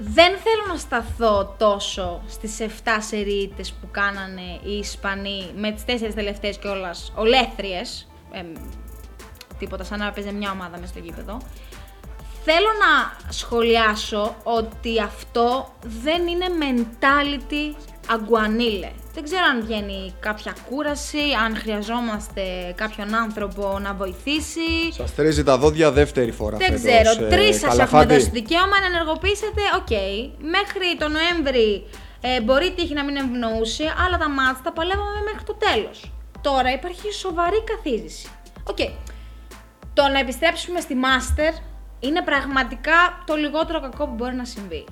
Δεν 0.02 0.38
θέλω 0.38 0.64
να 0.68 0.78
σταθώ 0.78 1.56
τόσο 1.58 2.22
στις 2.28 2.60
7 2.60 2.64
σερίτες 3.00 3.72
που 3.72 3.88
κάνανε 3.92 4.60
οι 4.64 4.78
Ισπανοί 4.78 5.52
με 5.56 5.72
τις 5.72 5.84
4 5.86 6.14
τελευταίες 6.14 6.58
κιόλας 6.58 7.14
ολέθριες, 7.16 8.08
ε, 8.32 8.44
τίποτα 9.58 9.84
σαν 9.84 10.00
να 10.00 10.12
παίζει 10.12 10.32
μια 10.32 10.52
ομάδα 10.52 10.78
μέσα 10.78 10.88
στο 10.88 11.00
γήπεδο. 11.00 11.38
Θέλω 12.44 12.68
να 12.80 13.18
σχολιάσω 13.32 14.36
ότι 14.44 15.02
αυτό 15.02 15.74
δεν 15.82 16.28
είναι 16.28 16.46
mentality 16.62 17.76
αγκουανίλε. 18.12 18.92
Δεν 19.14 19.24
ξέρω 19.24 19.44
αν 19.52 19.62
βγαίνει 19.66 20.14
κάποια 20.20 20.54
κούραση, 20.70 21.24
αν 21.46 21.58
χρειαζόμαστε 21.58 22.42
κάποιον 22.76 23.16
άνθρωπο 23.16 23.80
να 23.80 23.94
βοηθήσει. 23.94 24.92
Σας 24.92 25.16
τρίζει 25.16 25.44
τα 25.44 25.58
δόντια 25.58 25.92
δεύτερη 25.92 26.32
φορά. 26.32 26.58
Δεν 26.58 26.80
φέτος, 26.80 27.16
ξέρω. 27.16 27.26
Ε, 27.26 27.30
Τρεις 27.30 27.60
σας 27.60 27.78
έχουμε 27.78 28.06
δώσει 28.06 28.30
δικαίωμα 28.30 28.80
να 28.80 28.86
ενεργοποιήσετε. 28.86 29.62
OK. 29.76 29.88
Okay. 29.90 30.30
Μέχρι 30.56 30.88
τον 31.00 31.12
Νοέμβρη 31.12 31.88
ε, 32.22 32.42
μπορεί 32.42 32.72
τύχη 32.72 32.94
να 32.94 33.04
μην 33.04 33.16
ευνοούσε, 33.16 33.94
αλλά 34.06 34.18
τα 34.18 34.30
ματς 34.30 34.62
τα 34.64 34.72
παλεύαμε 34.74 35.22
μέχρι 35.26 35.44
το 35.44 35.56
τέλος. 35.66 36.12
Τώρα 36.42 36.72
υπάρχει 36.72 37.12
σοβαρή 37.14 37.64
καθίζηση. 37.64 38.28
OK. 38.64 38.78
Okay. 38.80 38.92
Το 39.94 40.08
να 40.08 40.20
επιστρέψουμε 40.20 40.80
στη 40.80 40.96
Master 41.06 41.54
είναι 42.00 42.22
πραγματικά 42.22 43.24
το 43.26 43.36
λιγότερο 43.36 43.82
κακό 43.82 44.06
που 44.06 44.14
μπορεί 44.14 44.36
να 44.36 44.46
συμβεί. 44.46 44.86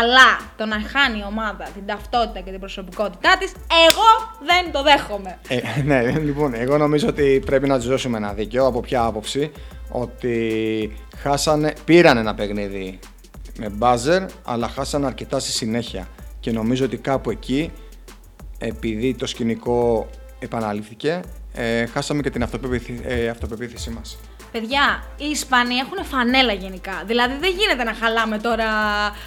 Αλλά 0.00 0.50
το 0.56 0.66
να 0.66 0.80
χάνει 0.80 1.18
η 1.18 1.24
ομάδα 1.26 1.64
την 1.74 1.86
ταυτότητα 1.86 2.40
και 2.40 2.50
την 2.50 2.60
προσωπικότητά 2.60 3.36
της, 3.38 3.52
εγώ 3.88 4.36
δεν 4.46 4.72
το 4.72 4.82
δέχομαι. 4.82 5.38
Ε, 5.48 5.82
ναι, 5.82 6.10
λοιπόν, 6.18 6.54
εγώ 6.54 6.76
νομίζω 6.76 7.08
ότι 7.08 7.42
πρέπει 7.46 7.68
να 7.68 7.76
τους 7.76 7.88
δώσουμε 7.88 8.16
ένα 8.16 8.32
δίκαιο. 8.32 8.66
Από 8.66 8.80
ποια 8.80 9.04
άποψη, 9.04 9.52
ότι 9.88 10.96
χάσανε, 11.16 11.72
πήραν 11.84 12.16
ένα 12.16 12.34
παιχνίδι 12.34 12.98
με 13.58 13.68
μπάζερ, 13.68 14.22
αλλά 14.44 14.68
χάσανε 14.68 15.06
αρκετά 15.06 15.38
στη 15.38 15.50
συνέχεια. 15.50 16.08
Και 16.40 16.50
νομίζω 16.50 16.84
ότι 16.84 16.96
κάπου 16.96 17.30
εκεί, 17.30 17.72
επειδή 18.58 19.14
το 19.14 19.26
σκηνικό 19.26 20.08
επαναλήφθηκε, 20.38 21.20
ε, 21.54 21.86
χάσαμε 21.86 22.22
και 22.22 22.30
την 22.30 22.42
αυτοπεποίθη, 22.42 23.00
ε, 23.04 23.28
αυτοπεποίθησή 23.28 23.90
μας. 23.90 24.18
Παιδιά, 24.60 25.04
οι 25.16 25.24
Ισπανοί 25.24 25.74
έχουν 25.74 26.04
φανέλα 26.04 26.52
γενικά. 26.52 27.02
Δηλαδή 27.06 27.34
δεν 27.40 27.50
γίνεται 27.50 27.84
να 27.84 27.94
χαλάμε 27.94 28.38
τώρα 28.38 28.66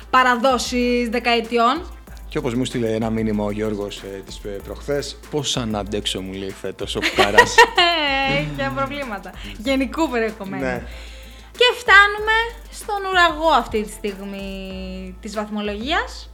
παραδόσεις 0.09 1.09
δεκαετιών. 1.09 1.81
Και 2.29 2.37
όπως 2.37 2.53
μου 2.53 2.65
στείλε 2.65 2.93
ένα 2.93 3.09
μήνυμα 3.09 3.43
ο 3.43 3.51
Γιώργος 3.51 3.97
ε, 3.97 4.23
τι 4.25 4.49
προχθές, 4.63 5.19
πώς 5.31 5.57
αν 5.57 5.75
αντέξω, 5.75 6.21
μου 6.21 6.33
λέει 6.33 6.51
φέτος 6.51 6.95
ο 6.95 6.99
Κουκάρα. 6.99 7.37
Έχει 8.37 8.71
προβλήματα. 8.75 9.31
Γενικού 9.57 10.09
περιεχομένου. 10.09 10.63
Ναι. 10.63 10.83
Και 11.51 11.65
φτάνουμε 11.77 12.37
στον 12.71 13.09
ουραγό 13.09 13.49
αυτή 13.49 13.83
τη 13.83 13.91
στιγμή 13.91 15.15
της 15.21 15.33
βαθμολογίας. 15.35 16.29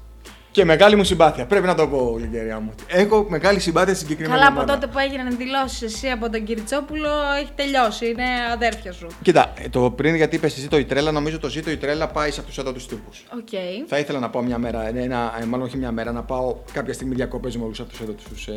Και 0.55 0.65
μεγάλη 0.65 0.95
μου 0.95 1.03
συμπάθεια. 1.03 1.45
Πρέπει 1.45 1.65
να 1.65 1.75
το 1.75 1.87
πω, 1.87 2.17
Λιγκεριά 2.19 2.59
μου. 2.59 2.73
Έχω 2.87 3.25
μεγάλη 3.29 3.59
συμπάθεια 3.59 3.93
στην 3.93 4.07
συγκεκριμένη 4.07 4.41
Καλά, 4.41 4.61
από 4.61 4.71
τότε 4.71 4.87
που 4.87 4.99
έγιναν 4.99 5.37
δηλώσεις 5.37 5.81
εσύ 5.81 6.07
από 6.07 6.29
τον 6.29 6.43
Κυριτσόπουλο, 6.43 7.09
έχει 7.41 7.51
τελειώσει. 7.55 8.05
Είναι 8.05 8.23
αδέρφια 8.53 8.91
σου. 8.91 9.07
Κοίτα, 9.21 9.53
το 9.69 9.91
πριν 9.91 10.15
γιατί 10.15 10.35
είπες 10.35 10.57
εσύ 10.57 10.67
το 10.67 10.77
Ιτρέλα, 10.77 11.11
νομίζω 11.11 11.39
το 11.39 11.49
ζήτο 11.49 11.69
Ιτρέλα 11.69 12.07
πάει 12.07 12.31
σε 12.31 12.39
αυτούς 12.39 12.57
εδώ 12.57 12.73
τους 12.73 12.87
τύπους. 12.87 13.23
Okay. 13.39 13.85
Θα 13.87 13.99
ήθελα 13.99 14.19
να 14.19 14.29
πάω 14.29 14.41
μια 14.41 14.57
μέρα, 14.57 14.87
ένα, 14.87 15.33
ε, 15.41 15.45
μάλλον 15.45 15.65
όχι 15.65 15.77
μια 15.77 15.91
μέρα, 15.91 16.11
να 16.11 16.23
πάω 16.23 16.55
κάποια 16.71 16.93
στιγμή 16.93 17.15
διακοπές 17.15 17.57
με 17.57 17.63
όλους 17.63 17.79
αυτούς 17.79 17.99
εδώ 17.99 18.11
τους. 18.11 18.47
Ε, 18.47 18.53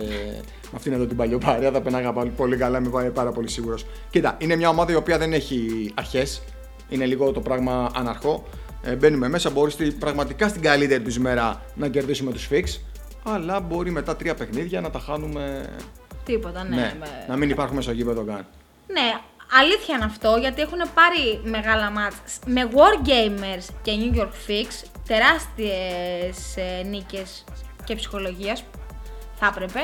με 0.63 0.77
αυτήν 0.77 0.93
εδώ 0.93 1.07
την 1.07 1.17
παλιοπάρια. 1.17 1.71
Θα 1.71 1.81
πενάγα 1.81 2.13
πολύ 2.13 2.57
καλά, 2.57 2.79
είμαι 2.79 3.11
πάρα 3.11 3.33
πολύ 3.33 3.49
σίγουρος. 3.51 3.87
Κοίτα, 4.11 4.37
είναι 4.39 4.57
μια 4.57 4.69
ομάδα 4.69 4.93
η 4.93 4.95
οποία 4.95 5.19
δεν 5.19 5.33
έχει 5.33 5.91
αρχές. 5.95 6.43
Είναι 6.89 7.05
λίγο 7.05 7.33
το 7.33 7.41
πράγμα 7.41 7.91
αναρχό 7.95 8.45
ε, 8.83 8.95
μπαίνουμε 8.95 9.29
μέσα, 9.29 9.51
μπορεί 9.51 9.93
πραγματικά 9.93 10.49
στην 10.49 10.63
καλύτερη 10.63 11.03
του 11.03 11.21
μέρα 11.21 11.63
να 11.75 11.89
κερδίσουμε 11.89 12.33
τους 12.33 12.49
Fix. 12.53 12.65
αλλά 13.25 13.61
μπορεί 13.61 13.91
μετά 13.91 14.17
τρία 14.17 14.35
παιχνίδια 14.35 14.81
να 14.81 14.91
τα 14.91 14.99
χάνουμε. 14.99 15.69
Τίποτα, 16.25 16.65
ναι. 16.65 16.77
Ναι, 16.77 16.95
με- 17.01 17.25
να 17.29 17.37
μην 17.37 17.51
υπάρχουμε 17.51 17.83
στο 17.83 17.93
γήπεδο 17.93 18.25
καν. 18.25 18.47
Ναι, 18.87 19.13
αλήθεια 19.61 19.95
είναι 19.95 20.05
αυτό, 20.05 20.37
γιατί 20.41 20.61
έχουν 20.63 20.79
πάρει 20.95 21.41
μεγάλα 21.45 21.91
μάτς 21.91 22.39
με 22.47 22.69
Wargamers 22.75 23.67
και 23.83 23.93
New 24.01 24.19
York 24.19 24.33
Fix, 24.51 24.89
τεράστιες 25.07 26.57
ε, 26.57 26.83
νίκες 26.83 27.45
και 27.85 27.95
ψυχολογίας, 27.95 28.65
θα 29.39 29.47
έπρεπε, 29.47 29.81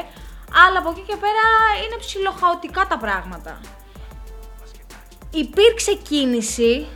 αλλά 0.67 0.79
από 0.79 0.91
εκεί 0.91 1.01
και 1.07 1.17
πέρα 1.21 1.45
είναι 1.87 1.97
ψιλοχαοτικά 2.01 2.87
τα 2.89 2.99
πράγματα. 2.99 3.61
Υπήρξε 5.31 5.95
κίνηση, 5.95 6.87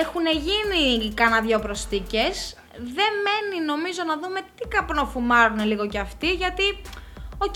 έχουν 0.00 0.26
γίνει 0.26 1.12
κάνα 1.14 1.40
δυο 1.40 1.58
προσθήκες, 1.58 2.56
δεν 2.76 3.12
μένει 3.24 3.64
νομίζω 3.66 4.02
να 4.06 4.14
δούμε 4.18 4.40
τι 4.40 4.68
καπνοφουμάρουν 4.68 5.66
λίγο 5.66 5.86
κι 5.88 5.98
αυτοί, 5.98 6.32
γιατί, 6.32 6.62
οκ, 7.38 7.54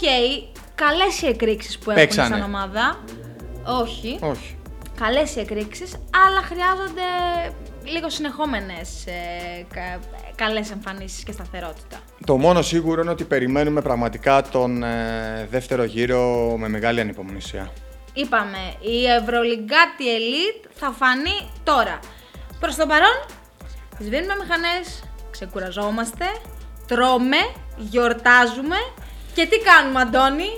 καλές 0.74 1.22
οι 1.22 1.26
εκρήξεις 1.26 1.78
που 1.78 1.90
έχουν 1.90 2.02
Παίξανε. 2.02 2.36
σαν 2.36 2.44
ομάδα. 2.44 3.04
Όχι. 3.82 4.18
Όχι. 4.22 4.58
Καλές 5.00 5.36
οι 5.36 5.40
εκρήξεις, 5.40 5.92
αλλά 6.26 6.40
χρειάζονται 6.42 7.02
λίγο 7.84 8.10
συνεχόμενες 8.10 9.06
ε, 9.06 9.66
κα, 9.74 10.00
καλές 10.34 10.70
εμφανίσεις 10.70 11.24
και 11.24 11.32
σταθερότητα. 11.32 11.98
Το 12.26 12.36
μόνο 12.36 12.62
σίγουρο 12.62 13.00
είναι 13.02 13.10
ότι 13.10 13.24
περιμένουμε 13.24 13.80
πραγματικά 13.82 14.42
τον 14.42 14.82
ε, 14.82 15.46
δεύτερο 15.50 15.84
γύρο 15.84 16.54
με 16.58 16.68
μεγάλη 16.68 17.00
ανυπομονησία. 17.00 17.72
Είπαμε, 18.12 18.58
η 18.80 19.06
Ευρωλυγκάτη 19.06 20.04
Elite 20.18 20.68
θα 20.74 20.90
φανεί 20.98 21.50
τώρα. 21.64 21.98
Προς 22.60 22.76
το 22.76 22.86
παρόν, 22.86 23.24
σβήνουμε 23.98 24.34
μηχανές, 24.40 25.02
ξεκουραζόμαστε, 25.30 26.24
τρώμε, 26.86 27.36
γιορτάζουμε 27.76 28.76
και 29.34 29.46
τι 29.46 29.58
κάνουμε 29.58 30.00
Αντώνη, 30.00 30.48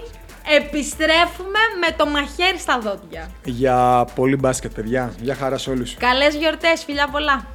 επιστρέφουμε 0.56 1.58
με 1.80 1.94
το 1.96 2.06
μαχαίρι 2.06 2.58
στα 2.58 2.78
δόντια. 2.78 3.30
Για 3.44 4.06
πολύ 4.14 4.37
μπάσκετ, 4.37 4.72
παιδιά. 4.74 5.12
Για 5.20 5.34
χαρά 5.34 5.58
σε 5.58 5.70
όλους. 5.70 5.94
Καλές 5.94 6.34
γιορτές, 6.34 6.84
φιλιά 6.84 7.08
πολλά! 7.08 7.46